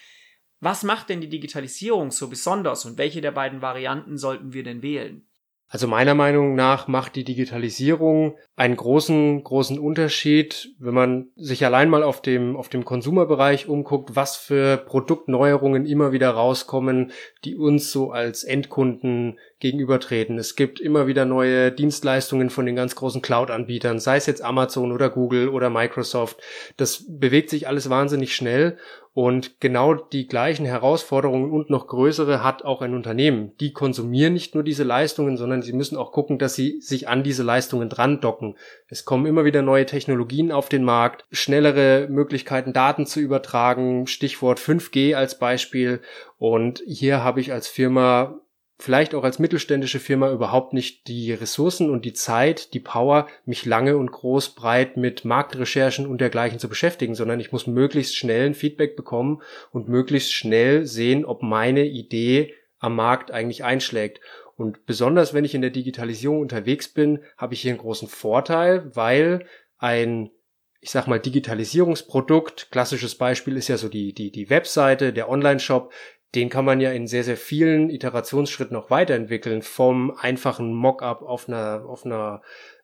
Was 0.60 0.82
macht 0.82 1.10
denn 1.10 1.22
die 1.22 1.30
Digitalisierung 1.30 2.10
so 2.10 2.30
besonders 2.30 2.86
und 2.86 2.98
welche 2.98 3.22
der 3.22 3.32
beiden 3.32 3.62
Varianten 3.62 4.18
sollten 4.18 4.54
wir 4.54 4.64
denn 4.64 4.82
wählen? 4.82 5.29
Also 5.72 5.88
meiner 5.88 6.16
Meinung 6.16 6.56
nach 6.56 6.88
macht 6.88 7.16
die 7.16 7.24
Digitalisierung 7.24 8.36
einen 8.56 8.76
großen, 8.76 9.44
großen 9.44 9.78
Unterschied, 9.78 10.74
wenn 10.80 10.96
man 10.96 11.28
sich 11.36 11.64
allein 11.64 11.92
mal 11.92 12.02
auf 12.02 12.24
dem, 12.24 12.58
auf 12.58 12.70
dem 12.70 12.86
Konsumerbereich 12.86 13.70
umguckt, 13.70 14.16
was 14.16 14.36
für 14.36 14.78
Produktneuerungen 14.78 15.86
immer 15.86 16.12
wieder 16.12 16.32
rauskommen, 16.32 17.12
die 17.46 17.56
uns 17.56 17.92
so 17.92 18.12
als 18.12 18.44
Endkunden 18.44 19.38
gegenübertreten. 19.60 20.38
Es 20.38 20.56
gibt 20.56 20.80
immer 20.80 21.08
wieder 21.08 21.26
neue 21.26 21.72
Dienstleistungen 21.72 22.50
von 22.50 22.66
den 22.66 22.76
ganz 22.76 22.96
großen 22.96 23.22
Cloud-Anbietern, 23.22 24.00
sei 24.00 24.18
es 24.18 24.26
jetzt 24.26 24.44
Amazon 24.44 24.92
oder 24.92 25.10
Google 25.10 25.50
oder 25.50 25.70
Microsoft. 25.70 26.42
Das 26.78 27.06
bewegt 27.08 27.50
sich 27.50 27.68
alles 27.68 27.90
wahnsinnig 27.90 28.36
schnell 28.36 28.78
und 29.14 29.60
genau 29.60 29.96
die 29.96 30.28
gleichen 30.28 30.66
Herausforderungen 30.66 31.52
und 31.52 31.70
noch 31.70 31.88
größere 31.88 32.42
hat 32.42 32.64
auch 32.64 32.82
ein 32.82 32.94
Unternehmen. 32.94 33.52
Die 33.60 33.74
konsumieren 33.74 34.34
nicht 34.34 34.54
nur 34.54 34.64
diese 34.64 34.84
Leistungen, 34.84 35.36
sondern 35.36 35.62
sie 35.62 35.74
müssen 35.74 35.98
auch 35.98 36.14
gucken, 36.14 36.38
dass 36.38 36.56
sie 36.56 36.80
sich 36.80 37.10
an 37.10 37.24
diese 37.24 37.44
Leistungen 37.44 37.90
dran 37.90 38.22
docken. 38.22 38.56
Es 38.88 39.04
kommen 39.04 39.26
immer 39.26 39.44
wieder 39.46 39.62
neue 39.62 39.86
Technologien 39.86 40.54
auf 40.54 40.70
den 40.70 40.86
Markt, 40.86 41.26
schnellere 41.32 42.08
Möglichkeiten, 42.10 42.72
Daten 42.72 43.06
zu 43.06 43.20
übertragen, 43.20 44.08
Stichwort 44.08 44.60
5G 44.60 45.16
als 45.16 45.38
Beispiel. 45.38 46.00
Und 46.38 46.82
hier 46.86 47.22
habe 47.22 47.42
ich 47.42 47.52
als 47.52 47.68
Firma 47.68 48.40
vielleicht 48.80 49.14
auch 49.14 49.26
als 49.26 49.40
mittelständische 49.40 50.00
Firma 50.00 50.32
überhaupt 50.32 50.74
nicht 50.74 51.08
die 51.08 51.34
Ressourcen 51.34 51.90
und 51.90 52.06
die 52.06 52.14
Zeit, 52.14 52.74
die 52.74 52.80
Power, 52.80 53.28
mich 53.46 53.66
lange 53.66 53.98
und 53.98 54.12
groß 54.12 54.56
breit 54.56 54.96
mit 54.96 55.26
Marktrecherchen 55.26 56.08
und 56.08 56.22
dergleichen 56.22 56.60
zu 56.60 56.70
beschäftigen, 56.70 57.14
sondern 57.14 57.42
ich 57.42 57.52
muss 57.52 57.68
möglichst 57.68 58.16
schnell 58.16 58.48
ein 58.48 58.54
Feedback 58.54 58.96
bekommen 58.96 59.42
und 59.72 59.90
möglichst 59.90 60.34
schnell 60.34 60.86
sehen, 60.86 61.26
ob 61.26 61.44
meine 61.44 61.86
Idee 61.86 62.54
am 62.80 62.96
Markt 62.96 63.32
eigentlich 63.32 63.66
einschlägt. 63.66 64.22
Und 64.56 64.86
besonders 64.86 65.34
wenn 65.34 65.46
ich 65.46 65.56
in 65.56 65.62
der 65.62 65.72
Digitalisierung 65.72 66.40
unterwegs 66.40 66.88
bin, 66.88 67.20
habe 67.38 67.54
ich 67.54 67.62
hier 67.62 67.72
einen 67.72 67.82
großen 67.82 68.08
Vorteil, 68.08 68.96
weil 68.96 69.46
ein 69.78 70.32
ich 70.82 70.92
sag 70.92 71.08
mal, 71.08 71.20
Digitalisierungsprodukt, 71.20 72.72
klassisches 72.72 73.16
Beispiel 73.16 73.58
ist 73.58 73.68
ja 73.68 73.78
so 73.78 73.90
die, 73.90 74.14
die, 74.14 74.32
die 74.32 74.50
Webseite, 74.50 75.12
der 75.12 75.30
Online-Shop, 75.30 75.92
den 76.36 76.50
kann 76.50 76.66
man 76.66 76.80
ja 76.80 76.92
in 76.92 77.08
sehr, 77.08 77.24
sehr 77.24 77.38
vielen 77.38 77.90
Iterationsschritten 77.90 78.74
noch 78.74 78.90
weiterentwickeln, 78.90 79.62
vom 79.62 80.12
einfachen 80.12 80.74
Mockup 80.74 81.22
auf 81.22 81.48
einer, 81.48 81.86
auf 81.88 82.06
einer 82.06 82.42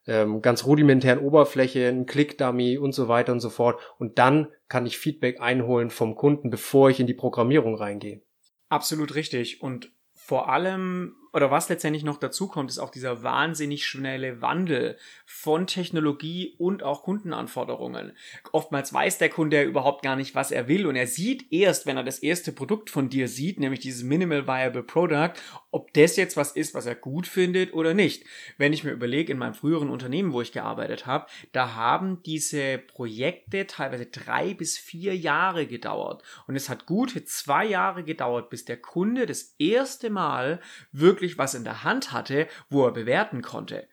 ähm, 0.07 0.41
ganz 0.41 0.65
rudimentären 0.65 1.19
Oberfläche, 1.19 1.87
ein 1.87 2.05
Click-Dummy 2.05 2.77
und 2.77 2.93
so 2.93 3.07
weiter 3.07 3.31
und 3.31 3.39
so 3.39 3.49
fort. 3.49 3.79
Und 3.99 4.17
dann 4.17 4.47
kann 4.67 4.85
ich 4.85 4.97
Feedback 4.97 5.41
einholen 5.41 5.89
vom 5.89 6.15
Kunden, 6.15 6.49
bevor 6.49 6.89
ich 6.89 6.99
in 6.99 7.07
die 7.07 7.13
Programmierung 7.13 7.75
reingehe. 7.75 8.21
Absolut 8.69 9.15
richtig. 9.15 9.61
Und 9.61 9.91
vor 10.13 10.49
allem 10.49 11.15
oder 11.35 11.51
was 11.51 11.67
letztendlich 11.67 12.05
noch 12.05 12.17
dazu 12.17 12.47
kommt, 12.47 12.69
ist 12.69 12.79
auch 12.79 12.91
dieser 12.91 13.21
wahnsinnig 13.21 13.85
schnelle 13.85 14.41
Wandel 14.41 14.97
von 15.25 15.67
Technologie 15.67 16.55
und 16.57 16.81
auch 16.81 17.03
Kundenanforderungen. 17.03 18.13
Oftmals 18.53 18.93
weiß 18.93 19.17
der 19.17 19.27
Kunde 19.27 19.57
ja 19.57 19.63
überhaupt 19.63 20.01
gar 20.01 20.15
nicht, 20.15 20.33
was 20.33 20.51
er 20.51 20.69
will 20.69 20.87
und 20.87 20.95
er 20.95 21.07
sieht 21.07 21.51
erst, 21.51 21.85
wenn 21.85 21.97
er 21.97 22.05
das 22.05 22.19
erste 22.19 22.53
Produkt 22.53 22.89
von 22.89 23.09
dir 23.09 23.27
sieht, 23.27 23.59
nämlich 23.59 23.81
dieses 23.81 24.03
Minimal 24.03 24.47
Viable 24.47 24.83
Product, 24.83 25.33
ob 25.71 25.91
das 25.91 26.15
jetzt 26.15 26.37
was 26.37 26.53
ist, 26.53 26.73
was 26.73 26.85
er 26.85 26.95
gut 26.95 27.27
findet 27.27 27.73
oder 27.73 27.93
nicht. 27.93 28.23
Wenn 28.57 28.71
ich 28.71 28.85
mir 28.85 28.91
überlege, 28.91 29.33
in 29.33 29.37
meinem 29.37 29.55
früheren 29.55 29.89
Unternehmen, 29.89 30.31
wo 30.31 30.39
ich 30.39 30.53
gearbeitet 30.53 31.05
habe, 31.05 31.27
da 31.51 31.75
haben 31.75 32.23
diese 32.23 32.77
Projekte 32.77 33.67
teilweise 33.67 34.05
drei 34.05 34.53
bis 34.53 34.77
vier 34.77 35.17
Jahre 35.17 35.67
gedauert 35.67 36.23
und 36.47 36.55
es 36.55 36.69
hat 36.69 36.85
gute 36.85 37.25
zwei 37.25 37.65
Jahre 37.65 38.05
gedauert, 38.05 38.49
bis 38.49 38.63
der 38.63 38.77
Kunde 38.77 39.25
das 39.25 39.55
erste 39.59 40.09
Mal 40.09 40.61
wirklich 40.93 41.24
wirklich 41.25 41.37
was 41.37 41.55
in 41.55 41.63
der 41.63 41.83
Hand 41.83 42.11
hatte, 42.11 42.47
wo 42.69 42.85
er 42.85 42.91
bewerten 42.91 43.41
konnte. 43.41 43.87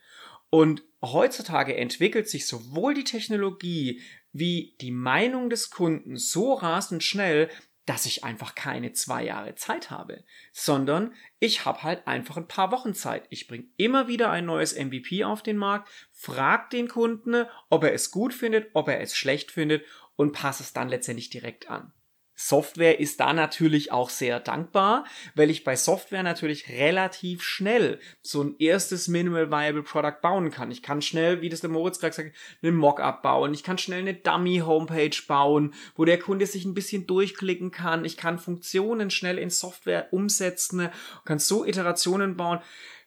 Und 0.50 0.82
heutzutage 1.00 1.76
entwickelt 1.76 2.28
sich 2.28 2.46
sowohl 2.46 2.92
die 2.94 3.04
Technologie 3.04 4.02
wie 4.32 4.76
die 4.80 4.90
Meinung 4.90 5.48
des 5.48 5.70
Kunden 5.70 6.16
so 6.16 6.52
rasend 6.52 7.02
schnell, 7.02 7.48
dass 7.86 8.06
ich 8.06 8.22
einfach 8.22 8.54
keine 8.54 8.92
zwei 8.92 9.24
Jahre 9.24 9.54
Zeit 9.56 9.90
habe, 9.90 10.22
sondern 10.52 11.14
ich 11.40 11.64
habe 11.64 11.82
halt 11.82 12.06
einfach 12.06 12.36
ein 12.36 12.46
paar 12.46 12.70
Wochen 12.70 12.94
Zeit. 12.94 13.26
Ich 13.30 13.48
bringe 13.48 13.64
immer 13.76 14.06
wieder 14.06 14.30
ein 14.30 14.46
neues 14.46 14.78
MVP 14.78 15.24
auf 15.24 15.42
den 15.42 15.56
Markt, 15.56 15.88
frag 16.12 16.70
den 16.70 16.86
Kunden, 16.86 17.46
ob 17.70 17.82
er 17.82 17.92
es 17.92 18.10
gut 18.10 18.34
findet, 18.34 18.70
ob 18.74 18.88
er 18.88 19.00
es 19.00 19.16
schlecht 19.16 19.50
findet 19.50 19.84
und 20.16 20.32
passe 20.32 20.62
es 20.62 20.72
dann 20.72 20.88
letztendlich 20.88 21.30
direkt 21.30 21.68
an. 21.70 21.92
Software 22.34 22.98
ist 22.98 23.20
da 23.20 23.32
natürlich 23.32 23.92
auch 23.92 24.10
sehr 24.10 24.40
dankbar, 24.40 25.04
weil 25.34 25.50
ich 25.50 25.64
bei 25.64 25.76
Software 25.76 26.22
natürlich 26.22 26.68
relativ 26.68 27.42
schnell 27.42 28.00
so 28.22 28.42
ein 28.42 28.56
erstes 28.58 29.08
Minimal 29.08 29.50
Viable 29.50 29.82
Product 29.82 30.20
bauen 30.22 30.50
kann. 30.50 30.70
Ich 30.70 30.82
kann 30.82 31.02
schnell, 31.02 31.42
wie 31.42 31.50
das 31.50 31.60
der 31.60 31.70
Moritz 31.70 32.00
gerade 32.00 32.10
gesagt 32.10 32.28
hat, 32.30 32.62
einen 32.62 32.76
Mockup 32.76 33.22
bauen. 33.22 33.52
Ich 33.52 33.62
kann 33.62 33.78
schnell 33.78 34.00
eine 34.00 34.14
Dummy 34.14 34.58
Homepage 34.58 35.16
bauen, 35.28 35.74
wo 35.94 36.04
der 36.04 36.18
Kunde 36.18 36.46
sich 36.46 36.64
ein 36.64 36.74
bisschen 36.74 37.06
durchklicken 37.06 37.70
kann. 37.70 38.04
Ich 38.04 38.16
kann 38.16 38.38
Funktionen 38.38 39.10
schnell 39.10 39.38
in 39.38 39.50
Software 39.50 40.08
umsetzen, 40.12 40.88
kann 41.24 41.38
so 41.38 41.64
Iterationen 41.64 42.36
bauen. 42.36 42.60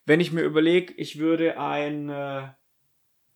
Wenn 0.06 0.20
ich 0.20 0.32
mir 0.32 0.44
überlege, 0.44 0.94
ich 0.98 1.18
würde 1.18 1.60
ein 1.60 2.10
äh, 2.10 2.48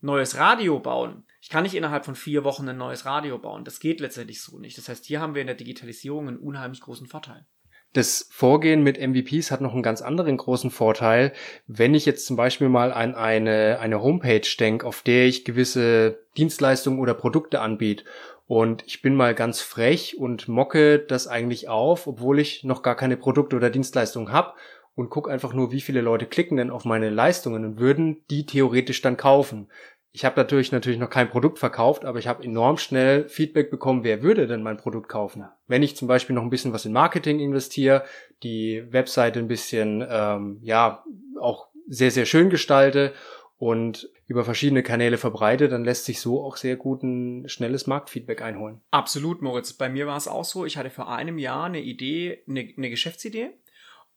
neues 0.02 0.38
Radio 0.38 0.80
bauen. 0.80 1.24
Ich 1.42 1.50
kann 1.50 1.64
nicht 1.64 1.76
innerhalb 1.76 2.06
von 2.06 2.16
vier 2.16 2.44
Wochen 2.44 2.68
ein 2.68 2.78
neues 2.78 3.06
Radio 3.06 3.38
bauen. 3.38 3.64
Das 3.64 3.80
geht 3.80 4.00
letztendlich 4.00 4.42
so 4.42 4.60
nicht. 4.60 4.78
Das 4.78 4.90
heißt, 4.90 5.06
hier 5.06 5.22
haben 5.22 5.36
wir 5.36 5.42
in 5.42 5.48
der 5.48 5.56
Digitalisierung 5.56 6.28
einen 6.28 6.38
unheimlich 6.38 6.82
großen 6.82 7.08
Vorteil. 7.08 7.46
Das 7.94 8.30
Vorgehen 8.32 8.84
mit 8.84 9.00
MVPs 9.00 9.50
hat 9.50 9.62
noch 9.62 9.74
einen 9.74 9.82
ganz 9.82 10.04
anderen 10.04 10.38
großen 10.38 10.70
Vorteil. 10.70 11.34
Wenn 11.66 11.96
ich 11.96 12.06
jetzt 12.06 12.28
zum 12.28 12.36
Beispiel 12.36 12.70
mal 12.70 12.94
an 12.94 13.16
eine, 13.16 13.80
eine 13.80 14.04
Homepage 14.04 14.48
denke, 14.60 14.86
auf 14.86 15.02
der 15.02 15.26
ich 15.26 15.44
gewisse 15.44 16.20
Dienstleistungen 16.38 17.00
oder 17.00 17.16
Produkte 17.16 17.62
anbiete 17.62 18.04
und 18.46 18.84
ich 18.86 19.02
bin 19.02 19.16
mal 19.16 19.34
ganz 19.34 19.62
frech 19.62 20.18
und 20.20 20.48
mocke 20.48 21.00
das 21.00 21.28
eigentlich 21.28 21.68
auf, 21.68 22.06
obwohl 22.06 22.40
ich 22.40 22.64
noch 22.64 22.84
gar 22.84 22.96
keine 22.96 23.18
Produkte 23.18 23.56
oder 23.56 23.72
Dienstleistungen 23.72 24.32
habe 24.32 24.54
und 25.00 25.10
gucke 25.10 25.32
einfach 25.32 25.54
nur, 25.54 25.72
wie 25.72 25.80
viele 25.80 26.02
Leute 26.02 26.26
klicken 26.26 26.58
denn 26.58 26.70
auf 26.70 26.84
meine 26.84 27.10
Leistungen 27.10 27.64
und 27.64 27.80
würden 27.80 28.18
die 28.30 28.46
theoretisch 28.46 29.02
dann 29.02 29.16
kaufen. 29.16 29.70
Ich 30.12 30.26
habe 30.26 30.38
natürlich 30.38 30.74
natürlich 30.74 31.00
noch 31.00 31.10
kein 31.10 31.30
Produkt 31.30 31.58
verkauft, 31.58 32.04
aber 32.04 32.20
ich 32.20 32.28
habe 32.28 32.44
enorm 32.44 32.78
schnell 32.78 33.30
Feedback 33.30 33.72
bekommen, 33.72 34.04
wer 34.04 34.24
würde 34.24 34.46
denn 34.46 34.62
mein 34.62 34.76
Produkt 34.76 35.08
kaufen. 35.08 35.46
Wenn 35.68 35.84
ich 35.84 35.96
zum 35.96 36.10
Beispiel 36.10 36.36
noch 36.36 36.44
ein 36.44 36.50
bisschen 36.50 36.74
was 36.74 36.84
in 36.84 36.92
Marketing 36.92 37.40
investiere, 37.40 38.04
die 38.44 38.84
Webseite 38.92 39.40
ein 39.40 39.48
bisschen 39.48 40.06
ähm, 40.10 40.60
ja 40.64 41.06
auch 41.40 41.70
sehr 41.88 42.12
sehr 42.12 42.26
schön 42.26 42.50
gestalte 42.50 43.14
und 43.58 44.10
über 44.28 44.44
verschiedene 44.44 44.84
Kanäle 44.84 45.18
verbreite, 45.18 45.70
dann 45.70 45.86
lässt 45.86 46.04
sich 46.04 46.20
so 46.20 46.44
auch 46.44 46.58
sehr 46.58 46.76
gut 46.76 47.04
ein 47.04 47.48
schnelles 47.48 47.88
Marktfeedback 47.88 48.42
einholen. 48.42 48.82
Absolut, 48.92 49.42
Moritz. 49.42 49.72
Bei 49.72 49.88
mir 49.88 50.08
war 50.08 50.18
es 50.18 50.28
auch 50.28 50.44
so. 50.44 50.66
Ich 50.66 50.76
hatte 50.76 50.90
vor 50.90 51.10
einem 51.10 51.38
Jahr 51.38 51.66
eine 51.66 51.80
Idee, 51.80 52.44
eine, 52.50 52.68
eine 52.76 52.90
Geschäftsidee 52.90 53.52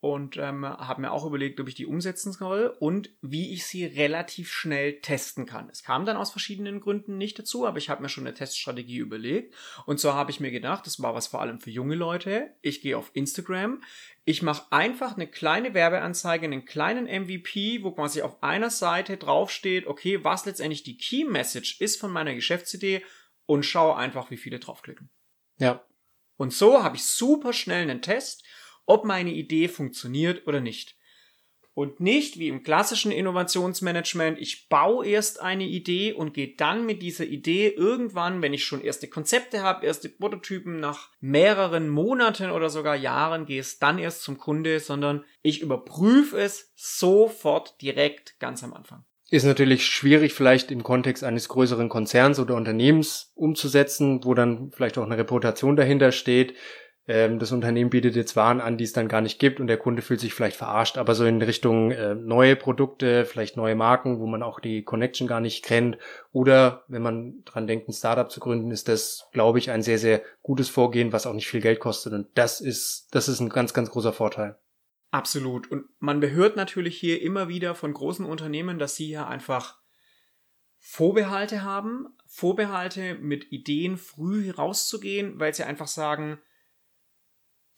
und 0.03 0.37
ähm, 0.37 0.67
habe 0.67 1.01
mir 1.01 1.13
auch 1.13 1.25
überlegt, 1.25 1.61
ob 1.61 1.69
ich 1.69 1.77
die 1.77 1.87
umsetzen 1.87 2.33
soll 2.33 2.77
und 2.81 3.11
wie 3.21 3.53
ich 3.53 3.65
sie 3.67 3.85
relativ 3.85 4.51
schnell 4.53 5.01
testen 5.01 5.47
kann. 5.47 5.69
Es 5.71 5.85
kam 5.85 6.05
dann 6.05 6.17
aus 6.17 6.33
verschiedenen 6.33 6.81
Gründen 6.81 7.19
nicht 7.19 7.39
dazu, 7.39 7.69
aber 7.69 7.79
ich 7.79 7.89
habe 7.89 8.03
mir 8.03 8.09
schon 8.09 8.27
eine 8.27 8.35
Teststrategie 8.35 8.97
überlegt. 8.97 9.55
Und 9.87 10.01
so 10.01 10.13
habe 10.13 10.33
ich 10.33 10.41
mir 10.41 10.51
gedacht, 10.51 10.87
das 10.87 11.01
war 11.01 11.15
was 11.15 11.29
vor 11.29 11.41
allem 11.41 11.61
für 11.61 11.71
junge 11.71 11.95
Leute. 11.95 12.51
Ich 12.63 12.81
gehe 12.81 12.99
auf 12.99 13.13
Instagram, 13.15 13.81
ich 14.25 14.43
mache 14.43 14.73
einfach 14.73 15.15
eine 15.15 15.29
kleine 15.29 15.73
Werbeanzeige, 15.73 16.47
einen 16.47 16.65
kleinen 16.65 17.05
MVP, 17.05 17.85
wo 17.85 17.93
quasi 17.93 18.23
auf 18.23 18.43
einer 18.43 18.71
Seite 18.71 19.19
draufsteht, 19.19 19.87
okay, 19.87 20.25
was 20.25 20.47
letztendlich 20.47 20.83
die 20.83 20.97
Key 20.97 21.25
Message 21.25 21.81
ist 21.81 22.01
von 22.01 22.11
meiner 22.11 22.35
Geschäftsidee 22.35 23.05
und 23.47 23.65
schaue 23.65 23.97
einfach, 23.97 24.33
wie 24.33 24.37
viele 24.37 24.59
draufklicken. 24.59 25.11
Ja. 25.59 25.85
Und 26.37 26.53
so 26.53 26.83
habe 26.83 26.97
ich 26.97 27.05
super 27.05 27.53
schnell 27.53 27.83
einen 27.83 28.03
Test 28.03 28.43
ob 28.87 29.05
meine 29.05 29.33
Idee 29.33 29.69
funktioniert 29.69 30.47
oder 30.47 30.61
nicht. 30.61 30.97
Und 31.75 32.01
nicht 32.01 32.39
wie 32.39 32.49
im 32.49 32.63
klassischen 32.63 33.13
Innovationsmanagement, 33.13 34.39
ich 34.39 34.69
baue 34.69 35.07
erst 35.07 35.41
eine 35.41 35.65
Idee 35.65 36.13
und 36.13 36.35
gehe 36.35 36.55
dann 36.55 36.85
mit 36.85 37.01
dieser 37.01 37.25
Idee 37.25 37.69
irgendwann, 37.69 38.43
wenn 38.43 38.53
ich 38.53 38.65
schon 38.65 38.83
erste 38.83 39.09
Konzepte 39.09 39.63
habe, 39.63 39.87
erste 39.87 40.11
Prototypen, 40.11 40.81
nach 40.81 41.09
mehreren 41.21 41.89
Monaten 41.89 42.51
oder 42.51 42.69
sogar 42.69 42.95
Jahren 42.95 43.47
gehe 43.47 43.61
es 43.61 43.79
dann 43.79 43.99
erst 43.99 44.23
zum 44.23 44.37
Kunde, 44.37 44.81
sondern 44.81 45.25
ich 45.41 45.63
überprüfe 45.63 46.39
es 46.39 46.73
sofort 46.77 47.81
direkt 47.81 48.39
ganz 48.39 48.63
am 48.63 48.75
Anfang. 48.75 49.05
Ist 49.31 49.45
natürlich 49.45 49.87
schwierig, 49.87 50.35
vielleicht 50.35 50.71
im 50.71 50.83
Kontext 50.83 51.25
eines 51.25 51.49
größeren 51.49 51.89
Konzerns 51.89 52.39
oder 52.39 52.55
Unternehmens 52.55 53.33
umzusetzen, 53.35 54.23
wo 54.25 54.35
dann 54.35 54.73
vielleicht 54.73 54.99
auch 54.99 55.07
eine 55.07 55.17
Reputation 55.17 55.75
dahinter 55.75 56.13
steht 56.13 56.53
ähm, 57.09 57.39
das 57.39 57.51
Unternehmen 57.51 57.91
bietet 57.91 58.15
jetzt 58.15 58.37
Waren 58.37 58.61
an, 58.61 58.79
die 58.79 58.85
es 58.85 58.93
dann 58.93 59.09
gar 59.09 59.21
nicht 59.21 59.39
gibt 59.39 59.59
und 59.59 59.67
der 59.67 59.77
Kunde 59.77 60.03
fühlt 60.03 60.21
sich 60.21 60.35
vielleicht 60.35 60.57
verarscht, 60.57 60.99
aber 60.99 61.15
so 61.15 61.25
in 61.25 61.43
Richtung 61.43 61.91
äh, 61.91 62.15
neue 62.15 62.55
Produkte, 62.55 63.25
vielleicht 63.25 63.57
neue 63.57 63.75
Marken, 63.75 64.21
wo 64.21 64.27
man 64.27 64.43
auch 64.43 64.61
die 64.61 64.85
Connection 64.85 65.27
gar 65.27 65.41
nicht 65.41 65.65
kennt 65.65 65.99
oder 66.31 66.85
wenn 66.89 67.03
man 67.03 67.43
dran 67.45 67.67
denkt, 67.67 67.89
ein 67.89 67.93
Startup 67.93 68.31
zu 68.31 68.39
gründen, 68.39 68.71
ist 68.71 68.89
das, 68.89 69.29
glaube 69.33 69.59
ich, 69.59 69.71
ein 69.71 69.83
sehr, 69.83 69.99
sehr 69.99 70.23
gutes 70.43 70.69
Vorgehen, 70.69 71.13
was 71.13 71.27
auch 71.27 71.35
nicht 71.35 71.49
viel 71.49 71.61
Geld 71.61 71.81
kostet 71.81 72.13
und 72.13 72.29
das 72.35 72.61
ist, 72.61 73.09
das 73.11 73.29
ist 73.29 73.41
ein 73.41 73.49
ganz, 73.49 73.75
ganz 73.75 73.91
großer 73.91 74.13
Vorteil. 74.13 74.57
Absolut. 75.11 75.71
Und 75.71 75.85
man 75.99 76.21
behört 76.21 76.57
natürlich 76.57 76.97
hier 76.97 77.21
immer 77.21 77.49
wieder 77.49 77.75
von 77.75 77.93
großen 77.93 78.25
Unternehmen, 78.25 78.79
dass 78.79 78.97
sie 78.97 79.11
ja 79.11 79.29
einfach 79.29 79.79
Vorbehalte 80.79 81.63
haben, 81.63 82.07
Vorbehalte 82.27 83.17
mit 83.17 83.53
Ideen 83.53 83.99
früh 83.99 84.51
rauszugehen, 84.51 85.39
weil 85.39 85.53
sie 85.53 85.65
einfach 85.65 85.87
sagen, 85.87 86.39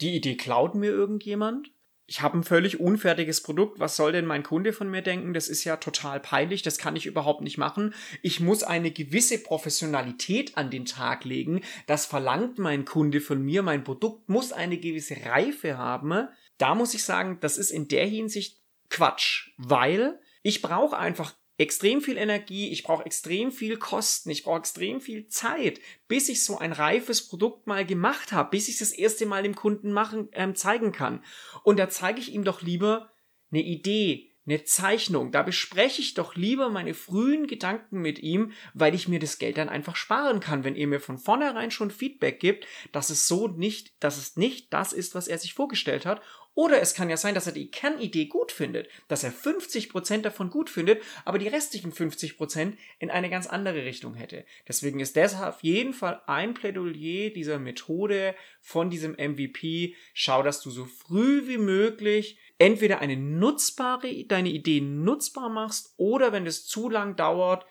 die 0.01 0.15
Idee 0.15 0.37
klaut 0.37 0.75
mir 0.75 0.91
irgendjemand. 0.91 1.71
Ich 2.07 2.21
habe 2.21 2.37
ein 2.37 2.45
völlig 2.45 2.81
unfertiges 2.81 3.43
Produkt. 3.43 3.81
Was 3.81 3.97
soll 3.97 4.13
denn 4.13 4.27
mein 4.27 4.43
Kunde 4.43 4.75
von 4.75 4.91
mir 4.91 5.01
denken? 5.01 5.33
Das 5.33 5.49
ist 5.49 5.65
ja 5.65 5.79
total 5.79 6.21
peinlich. 6.21 6.61
Das 6.61 6.77
kann 6.77 6.97
ich 6.97 7.07
überhaupt 7.07 7.41
nicht 7.41 7.57
machen. 7.57 7.95
Ich 8.21 8.41
muss 8.41 8.63
eine 8.63 8.91
gewisse 8.91 9.43
Professionalität 9.43 10.59
an 10.59 10.71
den 10.71 10.85
Tag 10.85 11.25
legen. 11.25 11.63
Das 11.87 12.05
verlangt 12.05 12.59
mein 12.59 12.85
Kunde 12.85 13.23
von 13.23 13.43
mir. 13.43 13.63
Mein 13.63 13.85
Produkt 13.85 14.29
muss 14.29 14.53
eine 14.53 14.77
gewisse 14.77 15.17
Reife 15.25 15.79
haben. 15.79 16.29
Da 16.59 16.75
muss 16.75 16.93
ich 16.93 17.05
sagen, 17.05 17.39
das 17.41 17.57
ist 17.57 17.71
in 17.71 17.89
der 17.89 18.07
Hinsicht 18.07 18.61
Quatsch, 18.91 19.51
weil 19.57 20.21
ich 20.43 20.61
brauche 20.61 20.99
einfach 20.99 21.35
extrem 21.57 22.01
viel 22.01 22.17
Energie, 22.17 22.71
ich 22.71 22.83
brauche 22.83 23.07
extrem 23.07 23.53
viel 23.53 23.77
Kosten, 23.77 24.31
ich 24.31 24.43
brauche 24.43 24.59
extrem 24.59 25.01
viel 25.01 25.29
Zeit, 25.29 25.81
bis 26.09 26.29
ich 26.29 26.45
so 26.45 26.59
ein 26.59 26.73
reifes 26.73 27.27
Produkt 27.29 27.67
mal 27.67 27.87
gemacht 27.87 28.33
habe, 28.33 28.51
bis 28.51 28.69
ich 28.69 28.79
das 28.79 28.93
erste 28.93 29.27
Mal 29.27 29.43
dem 29.43 29.55
Kunden 29.55 29.93
machen, 29.93 30.29
ähm, 30.33 30.57
zeigen 30.57 30.93
kann. 30.93 31.23
Und 31.63 31.79
da 31.79 31.89
zeige 31.89 32.21
ich 32.21 32.33
ihm 32.33 32.45
doch 32.45 32.63
lieber 32.63 33.13
eine 33.53 33.63
Idee, 33.63 34.35
eine 34.47 34.65
Zeichnung. 34.65 35.33
Da 35.33 35.43
bespreche 35.43 36.03
ich 36.03 36.15
doch 36.15 36.35
lieber 36.35 36.69
meine 36.69 36.93
frühen 36.93 37.47
Gedanken 37.47 38.01
mit 38.01 38.19
ihm, 38.19 38.53
weil 38.75 38.95
ich 38.95 39.09
mir 39.09 39.19
das 39.19 39.39
Geld 39.39 39.57
dann 39.57 39.69
einfach 39.69 39.97
sparen 39.97 40.41
kann, 40.41 40.65
wenn 40.65 40.77
er 40.77 40.87
mir 40.87 41.01
von 41.01 41.19
vornherein 41.19 41.71
schon 41.71 41.91
Feedback 41.91 42.41
gibt, 42.41 42.67
dass 42.93 43.11
es 43.11 43.27
so 43.27 43.49
nicht, 43.49 43.95
dass 44.01 44.19
es 44.19 44.37
nicht 44.37 44.73
das 44.73 44.93
ist, 44.93 45.15
was 45.15 45.29
er 45.29 45.39
sich 45.39 45.55
vorgestellt 45.55 46.05
hat 46.05 46.21
oder 46.55 46.81
es 46.81 46.95
kann 46.95 47.11
ja 47.11 47.17
sein, 47.17 47.35
dass 47.35 47.47
er 47.47 47.53
die 47.53 47.71
Kernidee 47.71 48.27
gut 48.27 48.53
findet, 48.53 48.89
dass 49.09 49.25
er 49.25 49.33
50% 49.33 50.23
davon 50.23 50.51
gut 50.51 50.71
findet, 50.71 51.03
aber 51.25 51.39
die 51.39 51.49
restlichen 51.49 51.93
50% 51.93 52.75
in 53.01 53.11
eine 53.11 53.29
ganz 53.29 53.47
andere 53.47 53.85
Richtung 53.85 54.15
hätte. 54.15 54.45
Deswegen 54.69 55.01
ist 55.01 55.17
das 55.17 55.41
auf 55.41 55.63
jeden 55.63 55.95
Fall 55.95 56.23
ein 56.27 56.55
Plädoyer 56.55 57.31
dieser 57.31 57.59
Methode 57.59 58.35
von 58.61 58.89
diesem 58.89 59.13
MVP. 59.13 59.97
Schau, 60.13 60.43
dass 60.43 60.61
du 60.61 60.71
so 60.71 60.85
früh 60.85 61.49
wie 61.49 61.59
möglich 61.59 62.39
entweder 62.59 63.01
eine 63.01 63.17
nutzbare, 63.17 64.25
deine 64.25 64.51
Idee 64.51 64.81
nutzbar 64.81 65.49
machst 65.49 65.95
oder 65.97 66.33
wenn 66.33 66.47
es 66.47 66.67
zu 66.67 66.89
lang 66.89 67.17
dauert, 67.17 67.67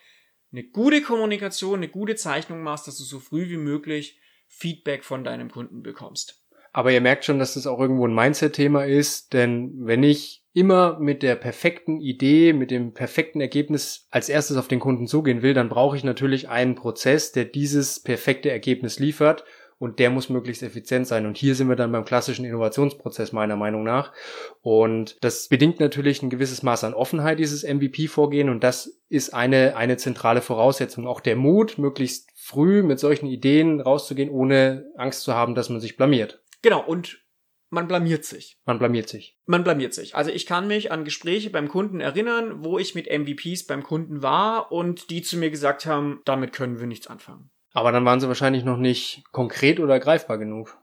eine 0.51 0.63
gute 0.63 1.01
Kommunikation, 1.01 1.79
eine 1.79 1.89
gute 1.89 2.15
Zeichnung 2.15 2.61
machst, 2.61 2.87
dass 2.87 2.97
du 2.97 3.03
so 3.03 3.19
früh 3.19 3.49
wie 3.49 3.57
möglich 3.57 4.19
Feedback 4.47 5.03
von 5.03 5.23
deinem 5.23 5.49
Kunden 5.49 5.81
bekommst. 5.81 6.42
Aber 6.73 6.91
ihr 6.91 7.01
merkt 7.01 7.23
schon, 7.23 7.39
dass 7.39 7.53
das 7.53 7.67
auch 7.67 7.79
irgendwo 7.79 8.07
ein 8.07 8.15
Mindset-Thema 8.15 8.85
ist, 8.85 9.33
denn 9.33 9.71
wenn 9.77 10.03
ich 10.03 10.43
immer 10.53 10.99
mit 10.99 11.23
der 11.23 11.35
perfekten 11.35 12.01
Idee, 12.01 12.51
mit 12.51 12.71
dem 12.71 12.93
perfekten 12.93 13.41
Ergebnis 13.41 14.07
als 14.09 14.27
erstes 14.27 14.57
auf 14.57 14.67
den 14.67 14.79
Kunden 14.79 15.07
zugehen 15.07 15.41
will, 15.41 15.53
dann 15.53 15.69
brauche 15.69 15.95
ich 15.95 16.03
natürlich 16.03 16.49
einen 16.49 16.75
Prozess, 16.75 17.31
der 17.31 17.45
dieses 17.45 17.99
perfekte 18.01 18.49
Ergebnis 18.49 18.99
liefert 18.99 19.45
und 19.79 19.99
der 19.99 20.09
muss 20.09 20.29
möglichst 20.29 20.63
effizient 20.63 21.07
sein. 21.07 21.25
Und 21.25 21.37
hier 21.37 21.55
sind 21.55 21.67
wir 21.69 21.75
dann 21.75 21.91
beim 21.91 22.05
klassischen 22.05 22.45
Innovationsprozess 22.45 23.33
meiner 23.33 23.55
Meinung 23.55 23.83
nach. 23.83 24.13
Und 24.61 25.17
das 25.21 25.49
bedingt 25.49 25.79
natürlich 25.79 26.23
ein 26.23 26.29
gewisses 26.29 26.63
Maß 26.63 26.85
an 26.85 26.93
Offenheit, 26.93 27.37
dieses 27.37 27.63
MVP-Vorgehen. 27.63 28.49
Und 28.49 28.63
das 28.63 29.01
ist 29.09 29.33
eine, 29.33 29.75
eine 29.75 29.97
zentrale 29.97 30.41
Voraussetzung. 30.41 31.05
Auch 31.05 31.19
der 31.19 31.35
Mut, 31.35 31.77
möglichst 31.77 32.29
früh 32.35 32.81
mit 32.81 32.99
solchen 32.99 33.27
Ideen 33.27 33.81
rauszugehen, 33.81 34.29
ohne 34.29 34.85
Angst 34.95 35.21
zu 35.21 35.33
haben, 35.33 35.55
dass 35.55 35.69
man 35.69 35.81
sich 35.81 35.97
blamiert. 35.97 36.42
Genau. 36.63 36.83
Und 36.83 37.23
man 37.69 37.87
blamiert 37.87 38.25
sich. 38.25 38.57
Man 38.65 38.79
blamiert 38.79 39.09
sich. 39.09 39.37
Man 39.45 39.63
blamiert 39.63 39.93
sich. 39.93 40.15
Also 40.15 40.31
ich 40.31 40.45
kann 40.45 40.67
mich 40.67 40.91
an 40.91 41.05
Gespräche 41.05 41.49
beim 41.49 41.67
Kunden 41.67 41.99
erinnern, 42.01 42.63
wo 42.63 42.79
ich 42.79 42.95
mit 42.95 43.07
MVPs 43.07 43.67
beim 43.67 43.83
Kunden 43.83 44.21
war 44.21 44.71
und 44.71 45.09
die 45.09 45.21
zu 45.21 45.37
mir 45.37 45.51
gesagt 45.51 45.85
haben, 45.85 46.21
damit 46.25 46.53
können 46.53 46.79
wir 46.79 46.87
nichts 46.87 47.07
anfangen. 47.07 47.51
Aber 47.73 47.91
dann 47.91 48.05
waren 48.05 48.19
sie 48.19 48.27
wahrscheinlich 48.27 48.63
noch 48.63 48.77
nicht 48.77 49.23
konkret 49.31 49.79
oder 49.79 49.99
greifbar 49.99 50.37
genug. 50.37 50.77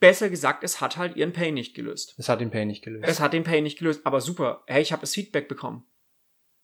Besser 0.00 0.30
gesagt, 0.30 0.64
es 0.64 0.80
hat 0.80 0.96
halt 0.96 1.16
ihren 1.16 1.32
Pain 1.32 1.54
nicht 1.54 1.74
gelöst. 1.74 2.14
Es 2.18 2.28
hat 2.28 2.40
den 2.40 2.50
Pain 2.50 2.68
nicht 2.68 2.82
gelöst. 2.82 3.04
Es 3.06 3.20
hat 3.20 3.32
den 3.32 3.44
Pain 3.44 3.62
nicht 3.62 3.78
gelöst, 3.78 4.00
aber 4.04 4.20
super. 4.20 4.64
Hey, 4.66 4.82
ich 4.82 4.92
habe 4.92 5.02
das 5.02 5.14
Feedback 5.14 5.46
bekommen. 5.46 5.86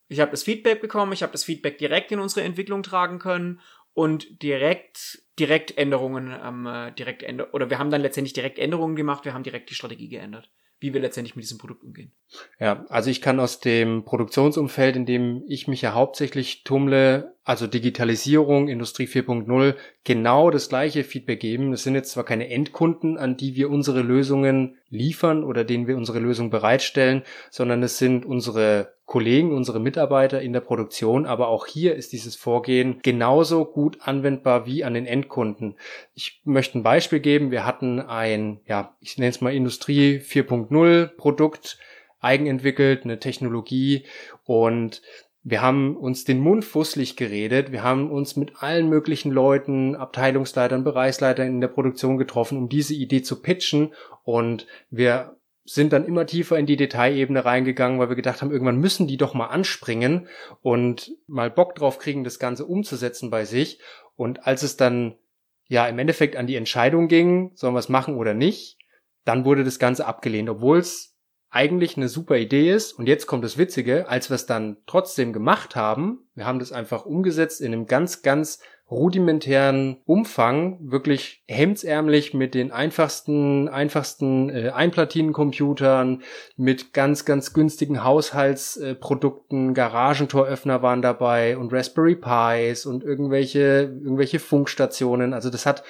Ich 0.08 0.20
habe 0.20 0.30
das 0.30 0.42
Feedback 0.42 0.80
bekommen, 0.80 1.12
ich 1.12 1.22
habe 1.22 1.32
das 1.32 1.44
Feedback 1.44 1.78
direkt 1.78 2.12
in 2.12 2.20
unsere 2.20 2.44
Entwicklung 2.44 2.82
tragen 2.82 3.18
können 3.18 3.60
und 3.96 4.42
direkt 4.42 5.22
direkt 5.38 5.76
Änderungen 5.76 6.34
ähm, 6.44 6.66
äh, 6.66 6.92
direkt 6.92 7.22
änder 7.22 7.52
oder 7.54 7.70
wir 7.70 7.78
haben 7.78 7.90
dann 7.90 8.02
letztendlich 8.02 8.34
direkt 8.34 8.58
Änderungen 8.58 8.94
gemacht, 8.94 9.24
wir 9.24 9.34
haben 9.34 9.42
direkt 9.42 9.70
die 9.70 9.74
Strategie 9.74 10.08
geändert 10.08 10.50
wie 10.78 10.92
wir 10.92 11.00
letztendlich 11.00 11.36
mit 11.36 11.44
diesem 11.44 11.58
Produkt 11.58 11.82
umgehen. 11.82 12.12
Ja, 12.60 12.84
also 12.88 13.10
ich 13.10 13.22
kann 13.22 13.40
aus 13.40 13.60
dem 13.60 14.04
Produktionsumfeld, 14.04 14.96
in 14.96 15.06
dem 15.06 15.42
ich 15.48 15.68
mich 15.68 15.80
ja 15.80 15.94
hauptsächlich 15.94 16.64
tummle, 16.64 17.35
also 17.46 17.68
Digitalisierung, 17.68 18.66
Industrie 18.66 19.06
4.0, 19.06 19.76
genau 20.02 20.50
das 20.50 20.68
gleiche 20.68 21.04
Feedback 21.04 21.38
geben. 21.38 21.72
Es 21.72 21.84
sind 21.84 21.94
jetzt 21.94 22.10
zwar 22.10 22.24
keine 22.24 22.50
Endkunden, 22.50 23.18
an 23.18 23.36
die 23.36 23.54
wir 23.54 23.70
unsere 23.70 24.02
Lösungen 24.02 24.78
liefern 24.90 25.44
oder 25.44 25.62
denen 25.62 25.86
wir 25.86 25.96
unsere 25.96 26.18
Lösung 26.18 26.50
bereitstellen, 26.50 27.22
sondern 27.52 27.84
es 27.84 27.98
sind 27.98 28.26
unsere 28.26 28.96
Kollegen, 29.04 29.54
unsere 29.54 29.78
Mitarbeiter 29.78 30.42
in 30.42 30.52
der 30.52 30.60
Produktion, 30.60 31.24
aber 31.24 31.46
auch 31.46 31.68
hier 31.68 31.94
ist 31.94 32.12
dieses 32.12 32.34
Vorgehen 32.34 32.98
genauso 33.04 33.64
gut 33.64 33.98
anwendbar 34.00 34.66
wie 34.66 34.82
an 34.82 34.94
den 34.94 35.06
Endkunden. 35.06 35.76
Ich 36.14 36.40
möchte 36.44 36.76
ein 36.76 36.82
Beispiel 36.82 37.20
geben. 37.20 37.52
Wir 37.52 37.64
hatten 37.64 38.00
ein, 38.00 38.58
ja, 38.66 38.96
ich 39.00 39.18
nenne 39.18 39.30
es 39.30 39.40
mal 39.40 39.54
Industrie 39.54 40.18
4.0 40.18 41.06
Produkt 41.06 41.78
eigenentwickelt, 42.18 43.04
eine 43.04 43.20
Technologie 43.20 44.04
und 44.44 45.00
wir 45.48 45.62
haben 45.62 45.96
uns 45.96 46.24
den 46.24 46.40
Mund 46.40 46.64
fusselig 46.64 47.14
geredet. 47.14 47.70
Wir 47.70 47.84
haben 47.84 48.10
uns 48.10 48.34
mit 48.34 48.64
allen 48.64 48.88
möglichen 48.88 49.30
Leuten, 49.30 49.94
Abteilungsleitern, 49.94 50.82
Bereichsleitern 50.82 51.46
in 51.46 51.60
der 51.60 51.68
Produktion 51.68 52.18
getroffen, 52.18 52.58
um 52.58 52.68
diese 52.68 52.94
Idee 52.94 53.22
zu 53.22 53.40
pitchen. 53.40 53.94
Und 54.24 54.66
wir 54.90 55.36
sind 55.64 55.92
dann 55.92 56.04
immer 56.04 56.26
tiefer 56.26 56.58
in 56.58 56.66
die 56.66 56.76
Detailebene 56.76 57.44
reingegangen, 57.44 58.00
weil 58.00 58.08
wir 58.08 58.16
gedacht 58.16 58.42
haben, 58.42 58.50
irgendwann 58.50 58.80
müssen 58.80 59.06
die 59.06 59.18
doch 59.18 59.34
mal 59.34 59.46
anspringen 59.46 60.26
und 60.62 61.12
mal 61.28 61.48
Bock 61.48 61.76
drauf 61.76 62.00
kriegen, 62.00 62.24
das 62.24 62.40
Ganze 62.40 62.66
umzusetzen 62.66 63.30
bei 63.30 63.44
sich. 63.44 63.78
Und 64.16 64.48
als 64.48 64.64
es 64.64 64.76
dann 64.76 65.14
ja 65.68 65.86
im 65.86 66.00
Endeffekt 66.00 66.34
an 66.34 66.48
die 66.48 66.56
Entscheidung 66.56 67.06
ging, 67.06 67.52
sollen 67.54 67.74
wir 67.74 67.78
es 67.78 67.88
machen 67.88 68.16
oder 68.16 68.34
nicht, 68.34 68.78
dann 69.24 69.44
wurde 69.44 69.62
das 69.62 69.78
Ganze 69.78 70.08
abgelehnt, 70.08 70.50
obwohl 70.50 70.78
es 70.78 71.15
eigentlich 71.56 71.96
eine 71.96 72.08
super 72.08 72.36
Idee 72.36 72.70
ist. 72.70 72.92
Und 72.92 73.08
jetzt 73.08 73.26
kommt 73.26 73.42
das 73.42 73.56
Witzige, 73.56 74.08
als 74.10 74.28
wir 74.28 74.34
es 74.34 74.44
dann 74.44 74.76
trotzdem 74.86 75.32
gemacht 75.32 75.74
haben, 75.74 76.18
wir 76.34 76.44
haben 76.44 76.58
das 76.58 76.70
einfach 76.70 77.06
umgesetzt 77.06 77.62
in 77.62 77.72
einem 77.72 77.86
ganz, 77.86 78.20
ganz 78.20 78.60
rudimentären 78.90 79.96
Umfang, 80.04 80.78
wirklich 80.80 81.42
hemdsärmlich 81.48 82.34
mit 82.34 82.54
den 82.54 82.70
einfachsten, 82.70 83.68
einfachsten 83.68 84.50
äh, 84.50 84.68
Einplatinencomputern, 84.68 86.22
mit 86.56 86.92
ganz, 86.92 87.24
ganz 87.24 87.52
günstigen 87.52 88.04
Haushaltsprodukten, 88.04 89.74
Garagentoröffner 89.74 90.82
waren 90.82 91.02
dabei 91.02 91.56
und 91.56 91.72
Raspberry 91.72 92.16
Pis 92.16 92.86
und 92.86 93.02
irgendwelche, 93.02 93.92
irgendwelche 94.04 94.38
Funkstationen. 94.38 95.32
Also 95.32 95.50
das 95.50 95.66
hat 95.66 95.82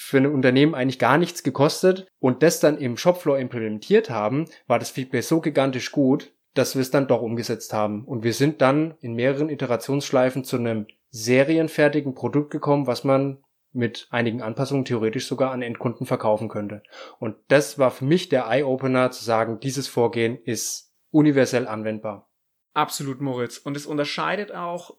für 0.00 0.16
ein 0.16 0.26
Unternehmen 0.26 0.74
eigentlich 0.74 0.98
gar 0.98 1.18
nichts 1.18 1.42
gekostet 1.42 2.08
und 2.18 2.42
das 2.42 2.58
dann 2.58 2.78
im 2.78 2.96
Shopfloor 2.96 3.38
implementiert 3.38 4.08
haben, 4.08 4.46
war 4.66 4.78
das 4.78 4.90
Feedback 4.90 5.22
so 5.22 5.40
gigantisch 5.40 5.92
gut, 5.92 6.32
dass 6.54 6.74
wir 6.74 6.80
es 6.80 6.90
dann 6.90 7.06
doch 7.06 7.20
umgesetzt 7.20 7.74
haben. 7.74 8.06
Und 8.06 8.24
wir 8.24 8.32
sind 8.32 8.62
dann 8.62 8.94
in 9.00 9.14
mehreren 9.14 9.50
Iterationsschleifen 9.50 10.42
zu 10.42 10.56
einem 10.56 10.86
serienfertigen 11.10 12.14
Produkt 12.14 12.50
gekommen, 12.50 12.86
was 12.86 13.04
man 13.04 13.44
mit 13.72 14.08
einigen 14.10 14.40
Anpassungen 14.40 14.86
theoretisch 14.86 15.28
sogar 15.28 15.52
an 15.52 15.62
Endkunden 15.62 16.06
verkaufen 16.06 16.48
könnte. 16.48 16.82
Und 17.18 17.36
das 17.48 17.78
war 17.78 17.90
für 17.90 18.06
mich 18.06 18.30
der 18.30 18.46
Eye-Opener 18.46 19.10
zu 19.10 19.22
sagen, 19.22 19.60
dieses 19.60 19.86
Vorgehen 19.86 20.38
ist 20.42 20.94
universell 21.10 21.68
anwendbar. 21.68 22.30
Absolut, 22.72 23.20
Moritz. 23.20 23.58
Und 23.58 23.76
es 23.76 23.86
unterscheidet 23.86 24.52
auch 24.52 24.96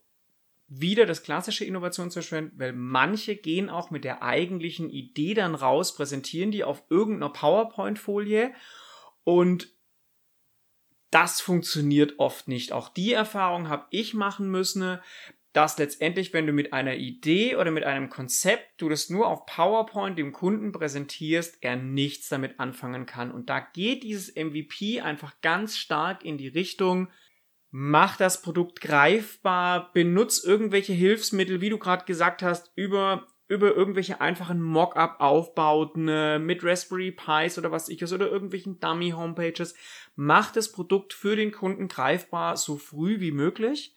wieder 0.73 1.05
das 1.05 1.23
klassische 1.23 1.65
Innovationsmanagement, 1.65 2.53
weil 2.57 2.73
manche 2.73 3.35
gehen 3.35 3.69
auch 3.69 3.91
mit 3.91 4.03
der 4.03 4.23
eigentlichen 4.23 4.89
Idee 4.89 5.33
dann 5.33 5.53
raus, 5.53 5.95
präsentieren 5.95 6.51
die 6.51 6.63
auf 6.63 6.83
irgendeiner 6.89 7.33
PowerPoint-Folie 7.33 8.53
und 9.23 9.69
das 11.11 11.41
funktioniert 11.41 12.19
oft 12.19 12.47
nicht. 12.47 12.71
Auch 12.71 12.87
die 12.87 13.11
Erfahrung 13.11 13.67
habe 13.67 13.87
ich 13.91 14.13
machen 14.13 14.49
müssen 14.49 14.99
dass 15.53 15.77
letztendlich, 15.77 16.31
wenn 16.31 16.47
du 16.47 16.53
mit 16.53 16.71
einer 16.71 16.95
Idee 16.95 17.57
oder 17.57 17.71
mit 17.71 17.83
einem 17.83 18.09
Konzept, 18.09 18.81
du 18.81 18.87
das 18.87 19.09
nur 19.09 19.27
auf 19.27 19.45
PowerPoint 19.45 20.17
dem 20.17 20.31
Kunden 20.31 20.71
präsentierst, 20.71 21.57
er 21.61 21.75
nichts 21.75 22.29
damit 22.29 22.59
anfangen 22.59 23.05
kann. 23.05 23.31
Und 23.31 23.49
da 23.49 23.59
geht 23.59 24.03
dieses 24.03 24.33
MVP 24.35 25.01
einfach 25.01 25.41
ganz 25.41 25.77
stark 25.77 26.23
in 26.23 26.37
die 26.37 26.47
Richtung, 26.47 27.09
mach 27.71 28.17
das 28.17 28.41
Produkt 28.41 28.81
greifbar, 28.81 29.91
benutz 29.93 30.43
irgendwelche 30.43 30.93
Hilfsmittel, 30.93 31.61
wie 31.61 31.69
du 31.69 31.77
gerade 31.77 32.05
gesagt 32.05 32.43
hast, 32.43 32.71
über 32.75 33.27
über 33.47 33.75
irgendwelche 33.75 34.21
einfachen 34.21 34.61
Mockup-Aufbauten 34.61 36.07
äh, 36.07 36.39
mit 36.39 36.63
Raspberry 36.63 37.11
Pis 37.11 37.57
oder 37.57 37.69
was 37.69 37.89
ich 37.89 38.01
es 38.01 38.13
oder 38.13 38.31
irgendwelchen 38.31 38.79
Dummy-Homepages. 38.79 39.75
Mach 40.15 40.53
das 40.53 40.71
Produkt 40.71 41.11
für 41.11 41.35
den 41.35 41.51
Kunden 41.51 41.89
greifbar 41.89 42.55
so 42.55 42.77
früh 42.77 43.19
wie 43.19 43.33
möglich 43.33 43.93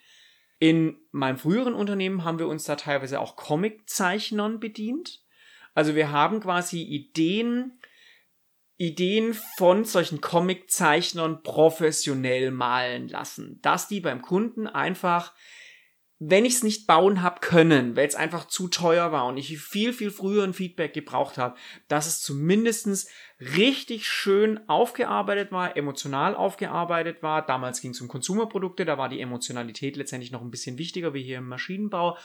in 0.65 0.97
meinem 1.11 1.37
früheren 1.37 1.75
Unternehmen 1.75 2.25
haben 2.25 2.39
wir 2.39 2.49
uns 2.49 2.65
da 2.65 2.77
teilweise 2.77 3.21
auch 3.21 3.37
Comiczeichnern 3.37 4.61
bedient. 4.61 5.23
Also 5.75 5.95
wir 5.95 6.11
haben 6.11 6.41
quasi 6.41 6.81
Ideen, 6.81 7.79
Ideen 8.77 9.35
von 9.57 9.85
solchen 9.85 10.21
Comiczeichnern 10.21 11.43
professionell 11.43 12.51
malen 12.51 13.09
lassen, 13.09 13.61
dass 13.63 13.89
die 13.89 14.01
beim 14.01 14.23
Kunden 14.23 14.67
einfach 14.67 15.33
wenn 16.21 16.45
ich 16.45 16.55
es 16.55 16.63
nicht 16.63 16.87
bauen 16.87 17.23
habe 17.23 17.41
können, 17.41 17.97
weil 17.97 18.07
es 18.07 18.15
einfach 18.15 18.47
zu 18.47 18.69
teuer 18.69 19.11
war 19.11 19.27
und 19.27 19.37
ich 19.37 19.59
viel, 19.59 19.93
viel 19.93 20.11
früher 20.11 20.45
ein 20.45 20.55
Feedback 20.55 20.95
gebraucht 20.95 21.39
habe, 21.39 21.57
dass 21.89 22.07
es 22.07 22.23
zumindestens 22.23 23.09
richtig 23.41 24.07
schön 24.07 24.61
aufgearbeitet 24.69 25.51
war, 25.51 25.77
emotional 25.77 26.35
aufgearbeitet 26.37 27.23
war. 27.23 27.45
Damals 27.45 27.81
ging 27.81 27.91
es 27.91 28.01
um 28.01 28.09
Konsumerprodukte, 28.09 28.85
da 28.85 28.97
war 28.97 29.09
die 29.09 29.21
Emotionalität 29.21 29.97
letztendlich 29.97 30.31
noch 30.31 30.43
ein 30.43 30.51
bisschen 30.51 30.79
wichtiger 30.79 31.15
wie 31.15 31.23
hier 31.23 31.39
im 31.39 31.49
Maschinenbau. 31.49 32.17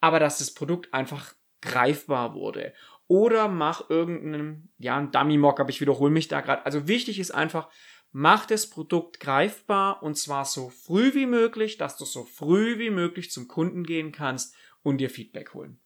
Aber 0.00 0.18
dass 0.18 0.38
das 0.38 0.54
Produkt 0.54 0.92
einfach 0.94 1.34
greifbar 1.60 2.34
wurde. 2.34 2.72
Oder 3.10 3.48
mach 3.48 3.90
irgendeinen, 3.90 4.72
ja, 4.78 4.96
ein 4.96 5.10
Dummy-Mock, 5.10 5.58
aber 5.58 5.70
ich 5.70 5.80
wiederhole 5.80 6.12
mich 6.12 6.28
da 6.28 6.40
gerade. 6.40 6.64
Also 6.64 6.86
wichtig 6.86 7.18
ist 7.18 7.32
einfach, 7.32 7.68
Mach 8.12 8.44
das 8.44 8.68
Produkt 8.68 9.20
greifbar 9.20 10.02
und 10.02 10.16
zwar 10.16 10.44
so 10.44 10.68
früh 10.68 11.14
wie 11.14 11.26
möglich, 11.26 11.78
dass 11.78 11.96
du 11.96 12.04
so 12.04 12.24
früh 12.24 12.78
wie 12.78 12.90
möglich 12.90 13.30
zum 13.30 13.46
Kunden 13.46 13.84
gehen 13.84 14.10
kannst 14.10 14.54
und 14.82 14.98
dir 14.98 15.10
Feedback 15.10 15.54
holen. 15.54 15.78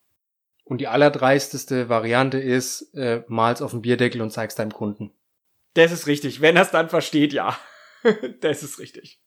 Und 0.64 0.80
die 0.80 0.88
allerdreisteste 0.88 1.90
Variante 1.90 2.38
ist, 2.38 2.94
äh, 2.94 3.22
mal's 3.28 3.60
auf 3.60 3.72
den 3.72 3.82
Bierdeckel 3.82 4.22
und 4.22 4.30
zeig's 4.30 4.54
deinem 4.54 4.72
Kunden. 4.72 5.10
Das 5.74 5.92
ist 5.92 6.06
richtig. 6.06 6.40
Wenn 6.40 6.56
er 6.56 6.62
es 6.62 6.70
dann 6.70 6.88
versteht, 6.88 7.34
ja. 7.34 7.58
das 8.40 8.62
ist 8.62 8.78
richtig. 8.78 9.20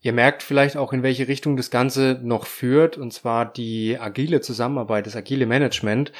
Ihr 0.00 0.14
merkt 0.14 0.42
vielleicht 0.42 0.78
auch, 0.78 0.94
in 0.94 1.02
welche 1.02 1.28
Richtung 1.28 1.56
das 1.58 1.70
Ganze 1.70 2.18
noch 2.22 2.46
führt, 2.46 2.96
und 2.96 3.12
zwar 3.12 3.50
die 3.50 3.98
agile 3.98 4.40
Zusammenarbeit, 4.40 5.06
das 5.06 5.16
agile 5.16 5.44
Management. 5.44 6.12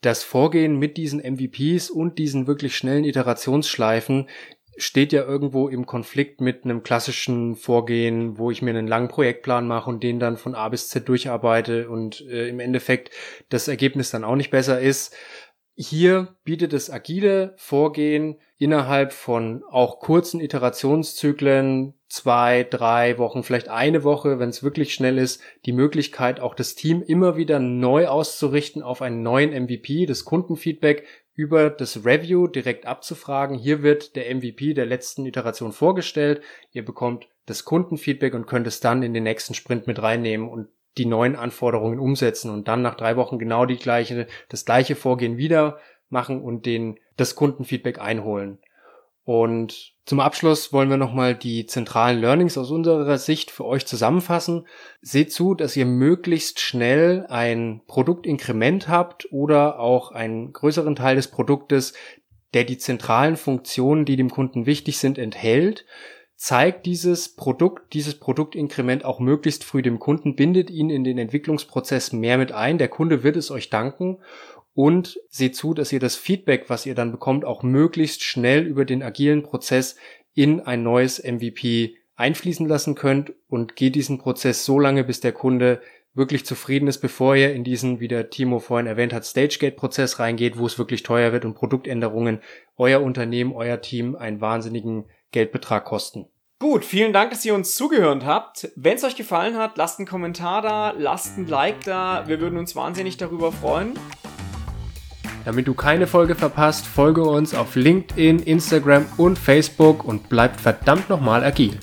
Das 0.00 0.22
Vorgehen 0.22 0.78
mit 0.78 0.96
diesen 0.96 1.20
MVPs 1.20 1.90
und 1.90 2.18
diesen 2.18 2.46
wirklich 2.46 2.76
schnellen 2.76 3.04
Iterationsschleifen 3.04 4.28
steht 4.76 5.12
ja 5.12 5.24
irgendwo 5.24 5.68
im 5.68 5.86
Konflikt 5.86 6.40
mit 6.40 6.64
einem 6.64 6.84
klassischen 6.84 7.56
Vorgehen, 7.56 8.38
wo 8.38 8.52
ich 8.52 8.62
mir 8.62 8.70
einen 8.70 8.86
langen 8.86 9.08
Projektplan 9.08 9.66
mache 9.66 9.90
und 9.90 10.04
den 10.04 10.20
dann 10.20 10.36
von 10.36 10.54
A 10.54 10.68
bis 10.68 10.88
Z 10.88 11.08
durcharbeite 11.08 11.88
und 11.90 12.20
äh, 12.28 12.48
im 12.48 12.60
Endeffekt 12.60 13.10
das 13.48 13.66
Ergebnis 13.66 14.10
dann 14.10 14.22
auch 14.22 14.36
nicht 14.36 14.50
besser 14.50 14.80
ist. 14.80 15.14
Hier 15.74 16.36
bietet 16.44 16.72
das 16.72 16.90
agile 16.90 17.54
Vorgehen 17.56 18.40
innerhalb 18.56 19.12
von 19.12 19.62
auch 19.68 19.98
kurzen 20.00 20.40
Iterationszyklen, 20.40 21.94
zwei, 22.08 22.64
drei 22.64 23.18
Wochen, 23.18 23.42
vielleicht 23.42 23.68
eine 23.68 24.02
Woche, 24.02 24.38
wenn 24.38 24.48
es 24.48 24.62
wirklich 24.62 24.94
schnell 24.94 25.18
ist, 25.18 25.42
die 25.66 25.72
Möglichkeit, 25.72 26.40
auch 26.40 26.54
das 26.54 26.74
Team 26.74 27.02
immer 27.02 27.36
wieder 27.36 27.58
neu 27.58 28.06
auszurichten 28.06 28.82
auf 28.82 29.02
einen 29.02 29.22
neuen 29.22 29.50
MVP, 29.50 30.06
das 30.06 30.24
Kundenfeedback 30.24 31.04
über 31.34 31.70
das 31.70 32.04
Review 32.04 32.48
direkt 32.48 32.86
abzufragen. 32.86 33.56
Hier 33.56 33.82
wird 33.82 34.16
der 34.16 34.34
MVP 34.34 34.74
der 34.74 34.86
letzten 34.86 35.24
Iteration 35.26 35.72
vorgestellt. 35.72 36.42
Ihr 36.72 36.84
bekommt 36.84 37.28
das 37.46 37.64
Kundenfeedback 37.64 38.34
und 38.34 38.46
könnt 38.46 38.66
es 38.66 38.80
dann 38.80 39.02
in 39.02 39.14
den 39.14 39.22
nächsten 39.22 39.54
Sprint 39.54 39.86
mit 39.86 40.02
reinnehmen 40.02 40.48
und 40.48 40.68
die 40.96 41.06
neuen 41.06 41.36
Anforderungen 41.36 42.00
umsetzen 42.00 42.50
und 42.50 42.66
dann 42.66 42.82
nach 42.82 42.96
drei 42.96 43.16
Wochen 43.16 43.38
genau 43.38 43.66
die 43.66 43.76
gleiche, 43.76 44.26
das 44.48 44.64
gleiche 44.64 44.96
Vorgehen 44.96 45.36
wieder 45.36 45.78
machen 46.08 46.40
und 46.42 46.66
den, 46.66 46.98
das 47.16 47.34
Kundenfeedback 47.36 48.00
einholen. 48.00 48.58
Und 49.28 49.92
zum 50.06 50.20
Abschluss 50.20 50.72
wollen 50.72 50.88
wir 50.88 50.96
nochmal 50.96 51.34
die 51.34 51.66
zentralen 51.66 52.18
Learnings 52.18 52.56
aus 52.56 52.70
unserer 52.70 53.18
Sicht 53.18 53.50
für 53.50 53.66
euch 53.66 53.84
zusammenfassen. 53.84 54.66
Seht 55.02 55.34
zu, 55.34 55.54
dass 55.54 55.76
ihr 55.76 55.84
möglichst 55.84 56.60
schnell 56.60 57.26
ein 57.28 57.82
Produktinkrement 57.86 58.88
habt 58.88 59.30
oder 59.30 59.80
auch 59.80 60.12
einen 60.12 60.54
größeren 60.54 60.96
Teil 60.96 61.16
des 61.16 61.28
Produktes, 61.28 61.92
der 62.54 62.64
die 62.64 62.78
zentralen 62.78 63.36
Funktionen, 63.36 64.06
die 64.06 64.16
dem 64.16 64.30
Kunden 64.30 64.64
wichtig 64.64 64.96
sind, 64.96 65.18
enthält 65.18 65.84
zeigt 66.38 66.86
dieses 66.86 67.34
Produkt, 67.34 67.92
dieses 67.94 68.14
Produktinkrement 68.14 69.04
auch 69.04 69.18
möglichst 69.18 69.64
früh 69.64 69.82
dem 69.82 69.98
Kunden, 69.98 70.36
bindet 70.36 70.70
ihn 70.70 70.88
in 70.88 71.02
den 71.02 71.18
Entwicklungsprozess 71.18 72.12
mehr 72.12 72.38
mit 72.38 72.52
ein. 72.52 72.78
Der 72.78 72.86
Kunde 72.86 73.24
wird 73.24 73.36
es 73.36 73.50
euch 73.50 73.70
danken 73.70 74.18
und 74.78 75.18
seht 75.28 75.56
zu, 75.56 75.74
dass 75.74 75.92
ihr 75.92 75.98
das 75.98 76.14
Feedback, 76.14 76.66
was 76.70 76.86
ihr 76.86 76.94
dann 76.94 77.10
bekommt, 77.10 77.44
auch 77.44 77.64
möglichst 77.64 78.22
schnell 78.22 78.64
über 78.64 78.84
den 78.84 79.02
agilen 79.02 79.42
Prozess 79.42 79.96
in 80.34 80.60
ein 80.60 80.84
neues 80.84 81.20
MVP 81.20 81.96
einfließen 82.14 82.64
lassen 82.64 82.94
könnt 82.94 83.32
und 83.48 83.74
geht 83.74 83.96
diesen 83.96 84.18
Prozess 84.18 84.64
so 84.64 84.78
lange, 84.78 85.02
bis 85.02 85.18
der 85.18 85.32
Kunde 85.32 85.80
wirklich 86.14 86.46
zufrieden 86.46 86.86
ist, 86.86 86.98
bevor 86.98 87.34
ihr 87.34 87.52
in 87.54 87.64
diesen, 87.64 87.98
wie 87.98 88.06
der 88.06 88.30
Timo 88.30 88.60
vorhin 88.60 88.86
erwähnt 88.86 89.12
hat, 89.12 89.26
Stagegate-Prozess 89.26 90.20
reingeht, 90.20 90.58
wo 90.58 90.66
es 90.66 90.78
wirklich 90.78 91.02
teuer 91.02 91.32
wird 91.32 91.44
und 91.44 91.54
Produktänderungen 91.54 92.40
euer 92.76 93.02
Unternehmen, 93.02 93.52
euer 93.54 93.80
Team 93.80 94.14
einen 94.14 94.40
wahnsinnigen 94.40 95.06
Geldbetrag 95.32 95.86
kosten. 95.86 96.26
Gut, 96.60 96.84
vielen 96.84 97.12
Dank, 97.12 97.32
dass 97.32 97.44
ihr 97.44 97.56
uns 97.56 97.74
zugehört 97.74 98.24
habt. 98.24 98.70
Wenn 98.76 98.94
es 98.94 99.02
euch 99.02 99.16
gefallen 99.16 99.56
hat, 99.56 99.76
lasst 99.76 99.98
einen 99.98 100.06
Kommentar 100.06 100.62
da, 100.62 100.94
lasst 100.96 101.36
ein 101.36 101.48
Like 101.48 101.82
da. 101.82 102.28
Wir 102.28 102.40
würden 102.40 102.60
uns 102.60 102.76
wahnsinnig 102.76 103.16
darüber 103.16 103.50
freuen. 103.50 103.98
Damit 105.48 105.66
du 105.66 105.72
keine 105.72 106.06
Folge 106.06 106.34
verpasst, 106.34 106.86
folge 106.86 107.22
uns 107.22 107.54
auf 107.54 107.74
LinkedIn, 107.74 108.40
Instagram 108.40 109.06
und 109.16 109.38
Facebook 109.38 110.04
und 110.04 110.28
bleibt 110.28 110.60
verdammt 110.60 111.08
nochmal 111.08 111.42
agil. 111.42 111.78